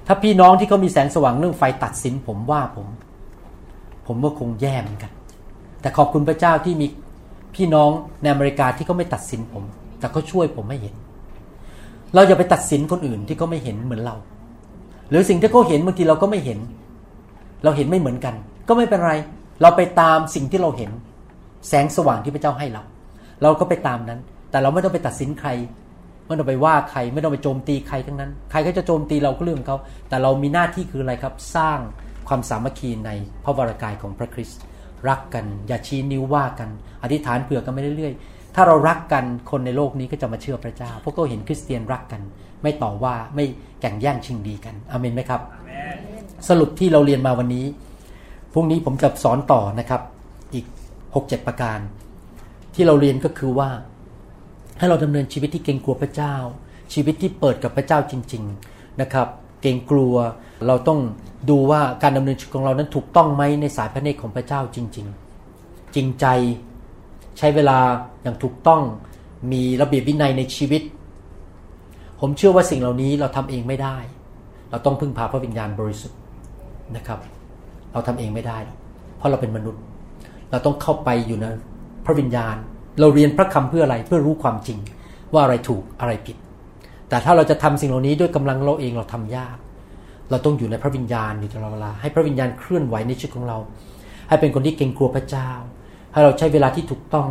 [0.07, 2.87] ถ้าพี่น้องที่เขามีแสงสว่างเรื่องไฟตัดสินผมว่าผม
[4.07, 5.11] ผมก็คงแย่เหมือนกัน
[5.83, 6.87] แต่ขอบคุณพระเจ้าที่มี
[7.55, 9.63] พี่น้องในอเมริกาที่เขาไม่ตัดสินผม
[9.99, 10.95] แต่เขาช่วยผมไม่เห็น
[12.13, 14.15] เราอย่าไปตัดสินคนอื่นที่เขาไม่เห็นเหมือนเรา
[15.09, 16.59] หรือสิ่งที่เขาเห็นบางทีเราก็ไม่เห็น
[17.63, 18.35] เราเห็นไม่เหมือนกัน
[18.67, 19.13] ก็ไม่เป็นไร
[19.61, 20.91] เราไปตามสิ่งที่เราเห็น
[21.67, 22.83] แสงสว่างที่พระเจ้าให้เรา
[23.43, 24.19] เราก็ไปตามนั้น
[24.51, 25.49] แต่เราไม่ต้องไปตัดสินใคร
[26.25, 29.77] ไม่ต้องไปว่าใครไม่ต้องไปโจมตีใครทั้งนั้น ใครก็จะโจมตีเราก็เรื่องของเขา
[30.09, 31.79] แต่เรามีหน้าที่คืออะไรครับ สร้าง
[32.27, 33.11] ความสามัคคีใน
[33.43, 34.61] พระวรากายของพระคริสต์
[35.09, 36.69] รักกัน อย่าชี้นิ้วว่ากัน
[37.03, 42.21] อธิษฐานเผื่อกันไปเรื่อยๆถ้าเรารักกันคนในโลกนี้ก็จะมาเชื่อพระเจ้า พวกเขาเห็นคริสเตียนรักกัน
[42.63, 43.45] ไม่ต่อว่าไม่
[43.81, 45.41] แข่งแย่งชิงดีกันอเมนไหมครับ
[46.49, 47.65] สรุปที่เราเรียนมาวันนี้
[48.53, 50.01] พรุ่งนี้ผมจะสอนต่อนะครับ
[50.53, 50.65] อีก
[51.05, 51.79] 6-7 ประการ
[52.75, 53.69] ที่เราเรียนก็คือว่า
[54.79, 56.35] ให้เราดำเนินชีวิตที่เกรงกลัวพระเจ้า
[56.93, 59.27] ชีวิตที่เปิดกับพระเจ้าจริง ๆนะครับ
[59.63, 60.15] เกรงกลัว
[60.67, 60.99] เราต้อง
[61.49, 65.07] ดูว่าการดำเนินชีวิตของเรานั้นถูกต้องไหมในสายพระเนตรของพระเจ้าจริง
[65.49, 66.25] ๆ จริงใจ
[67.37, 67.77] ใช้เวลา
[68.23, 68.81] อย่างถูกต้อง
[69.51, 70.81] มีระเบียบวินัยในชีวิต
[72.19, 73.97] ผมเชื่อว่าสิ่งเหล่านี้เราทำเองไม่ได้
[74.71, 76.19] เราต้องพึ่งพาพระวิญญาณบริสุทธิ์
[76.95, 77.19] นะครับ
[77.93, 78.57] เราทำเองไม่ได้
[79.17, 79.81] เพราะเราเป็นมนุษย์
[80.51, 81.45] เราต้องเข้าไปอยู่ใน
[82.05, 82.55] พระวิญญาณ
[82.99, 84.79] เราเรียนพระคำเพื่ออะไรเพื่อรู้ความจริง
[85.33, 86.37] ว่าอะไรถูกอะไรผิด
[87.13, 89.57] แต่ถ้าเราจะทำสิ่งเหล่านี้ด้วยกำลังเราเองเราทำยาก
[90.29, 93.57] เราต้องอยู่ในพระวิญญาณอยู่ตลอดเวลา ให้พระวิญญาณเคลื่อนไหวในชีวิตของเรา
[94.29, 95.49] ให้เป็นคนที่เกรงกลัวพระเจ้า
[96.13, 97.29] ให้เราใช้เวลาที่ถูกต้อง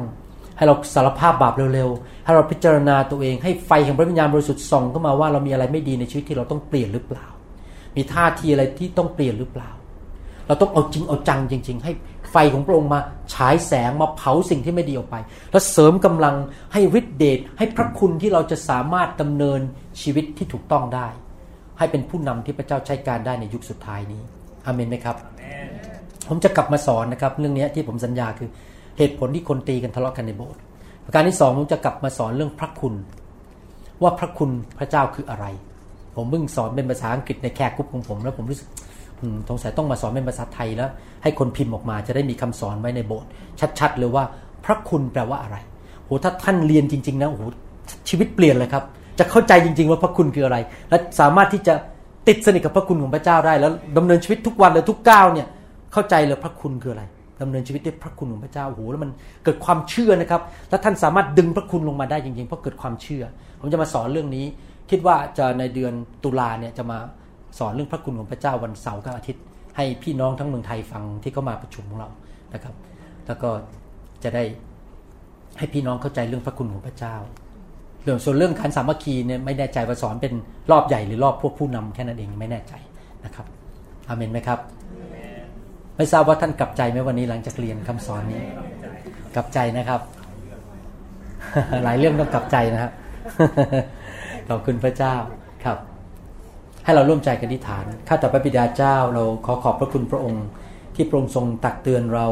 [0.57, 7.27] ให้เราสารภาพบาปเร็วๆ ให้เราพิจารณาตัวเอง ให้ไฟแห่งพระวิญญาณบริสุทธิ์ส่องเข้ามาว่าเรามีอะไรไม่ดีในชีวิตที่เราต้องเปลี่ยนหรือเปล่า
[7.97, 9.71] มีท่าทีอะไรที่ต้องเปลี่ยนหรือเปล่า
[10.47, 11.93] เราต้องเอาจริงเอาจังจริง ๆ ให้
[12.33, 13.01] ไฟของพระองค์มา
[13.35, 15.17] ฉายแสงมาเผาสิ่งที่ไม่ดีออกไป
[15.51, 16.35] แล้วเสริมกำลัง
[16.73, 19.61] ให้ฤทธิเดชให้พระคุณที่เราจะสามารถดำเนิน
[20.03, 21.09] ชีวิตที่ถูกต้องได้
[21.79, 24.23] ให้เป็นผู้นำที่พระเจ้าใช้การได้ในยุคสุดท้ายนี้
[24.67, 25.17] อเมนไหมครับ
[26.29, 28.49] ผมจะกลับมาสอนนะครับ เรื่องนี้ที่ผมสัญญาคือ
[28.99, 30.61] เหตุผลที่คนตีกันทะเลาะกันในโบสถ์
[31.05, 32.95] ประการที่สองผมจะกลับมาสอนเรื่องพระคุณ
[34.03, 35.47] ว่าพระคุณพระเจ้าคืออะไร
[36.17, 38.69] ผมเพิ่งสอนเป็นภาษาอังกฤษในแคร์กรุ๊ปของผมแล้วผมรู้สึก
[39.49, 40.91] สงสัยต้องมาสอนเป็นภาษาไทยแล้ว
[41.23, 43.29] ให้คนพิมพ์ออกมาจะได้มีคำสอนไว้ในโบสถ์
[43.81, 44.25] ชัดๆเลยว่า
[44.65, 45.57] พระคุณแปลว่าอะไร
[46.05, 47.43] โหถ้าท่านเรียนจริง ๆ นะโอ้โห
[48.09, 48.85] ชีวิตเปลี่ยนเลยครับ
[49.19, 50.59] จะเข้าใจจริง ๆ ว่าพระคุณคืออะไร
[50.91, 51.75] และสามารถที่จะ
[52.29, 55.47] ติดสนิทกับพระคุณของพระเจ้าได้ แล้วดำเนินชีวิตทุกวันเลยทุกก้าวเนี่ย
[55.93, 57.05] เข้าใจเลยพระคุณคืออะไร
[57.43, 59.11] ดำเนินชีวิตด้วยพระคุณของพระเจ้าโอ้โหแล้วมัน
[59.45, 63.25] เกิดความเชื่อนะครับ และท่านสามารถดึงพระคุณลงมาได้จริงๆเพราะเกิดความเชื่อ
[63.61, 64.45] ผมจะมาสอนเรื่องนี้
[64.91, 65.93] คิดว่าจะในเดือน
[66.25, 66.99] ตุลาเนี่ยจะมา
[67.59, 69.45] สอนเรื่องพระคุณของพระเจ้าวันเสาร์กับอาทิตย์
[69.77, 72.09] ให้พี่น้องทั้งเมืองไทยฟังที่เขามาประชุมของเรา
[72.55, 72.75] นะครับ
[73.27, 73.51] แล้วก็
[74.25, 74.45] จะได้
[75.59, 77.15] ให้พี่น้องเข้าใจเรื่องพระคุณของพระเจ้า
[78.03, 80.33] เรื่องส่วนเรื่องการสามัคคีเนี่ยไม่แน่ใจว่าสอนเป็น
[80.71, 82.75] รอบใหญ่หรือรอบพวกผู้นำแค่นั้นเองไม่แน่ใจ
[83.25, 83.47] นะครับ
[84.09, 84.59] อาเมนไหมครับ
[85.97, 88.43] ไม่ทราบว่าท่านกลับใจไหมวันนี้หลังจากเรียนคำสอนนี้
[89.35, 90.01] กลับใจนะครับ
[91.85, 92.93] หลายเรื่องต้องกลับใจนะครับ
[94.49, 95.15] ขอบคุณพระเจ้า
[95.65, 95.79] ครับ
[96.85, 100.45] ให้เราร่วมใจกันอธิษฐาน ข้าแต่พระบิดาเจ้าเราขอขอบพระคุณพระองค์
[100.95, 102.27] ที่พระองค์ทรงตักเตือนเรา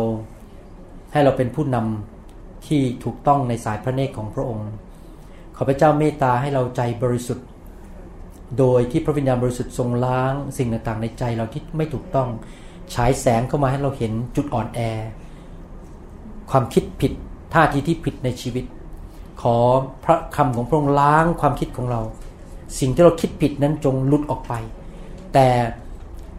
[1.12, 4.68] ให้เราเป็นผู้นำที่ถูกต้องในสายพระเนตรของพระองค์
[5.56, 7.46] ขอพระเจ้าเมตตาให้เราใจบริสุทธิ์
[8.58, 12.28] โดยที่พระวิญญาณบริสุทธิ์ทรงล้างสิ่งต่างๆ ในใจเราที่ไม่ถูกต้อง
[12.94, 14.80] ฉายแสงเข้ามาให้เราเห็นจุดอ่อนแอ
[16.50, 17.12] ความคิดผิด
[17.54, 18.64] ท่าทีที่ผิดในชีวิต
[19.42, 19.56] ขอ
[20.04, 22.00] พระคำของพระองค์ล้างความคิดของเรา
[22.78, 24.54] สิ่งที่เราคิดผิดนั้นจงหลุดออกไป
[25.34, 25.48] แต่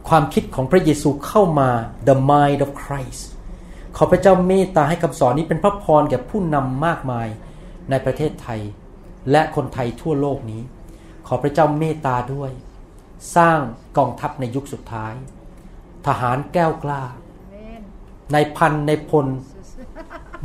[0.09, 1.69] ความคิดของพระเยซูเข้ามา
[2.07, 3.23] the mind of Christ
[3.97, 7.27] ขอพระเจ้าเมตตาให้คำสอนนี้เป็นพระพรแก่ผู้นำมากมาย
[7.89, 8.61] ในประเทศไทย
[9.31, 10.61] และคนไทยทั่วโลกนี้
[11.27, 12.51] ขอพระเจ้าเมตตาด้วย
[13.35, 13.59] สร้าง
[13.97, 15.13] กองทัพในยุคสุดท้าย
[16.07, 17.03] ทหารแก้วกล้า
[18.33, 19.27] ในพันในพล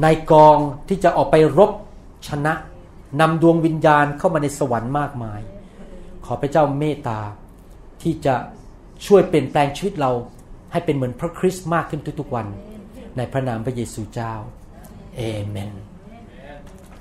[0.02, 0.58] ในกอง
[0.88, 1.70] ที่จะออกไปรบ
[2.28, 2.54] ชนะ
[3.20, 5.40] นำดวงวิญญาณเข้ามาในสวรรค์มากมาย
[6.26, 7.20] ขอพระเจ้าเมตตา
[8.02, 8.34] ที่จะ
[9.06, 10.10] ช่วยเปลี่ยนแปลงชีวิตเรา
[10.72, 12.46] ให้เป็นเหมือนพระคริสต์มากขึ้นทุกๆวัน
[13.16, 14.34] ในพระนามพระเยซูเจ้า
[15.16, 15.70] เอเมน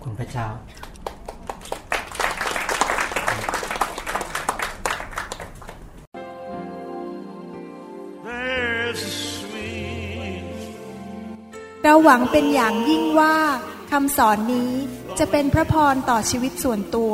[0.04, 0.50] คุณพระเจ้า
[8.28, 10.44] There's a sweet
[11.84, 13.36] เราหวังเป็นอย่างยิ่งว่า
[13.92, 14.72] คำสอนนี้
[15.20, 17.14] จะเป็นพระพรต่อชีวิตส่วนตัว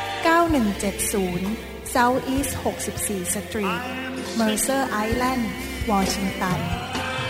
[0.25, 3.81] 9170 South East 64 Street
[4.39, 5.43] Mercer Island
[5.91, 6.59] Washington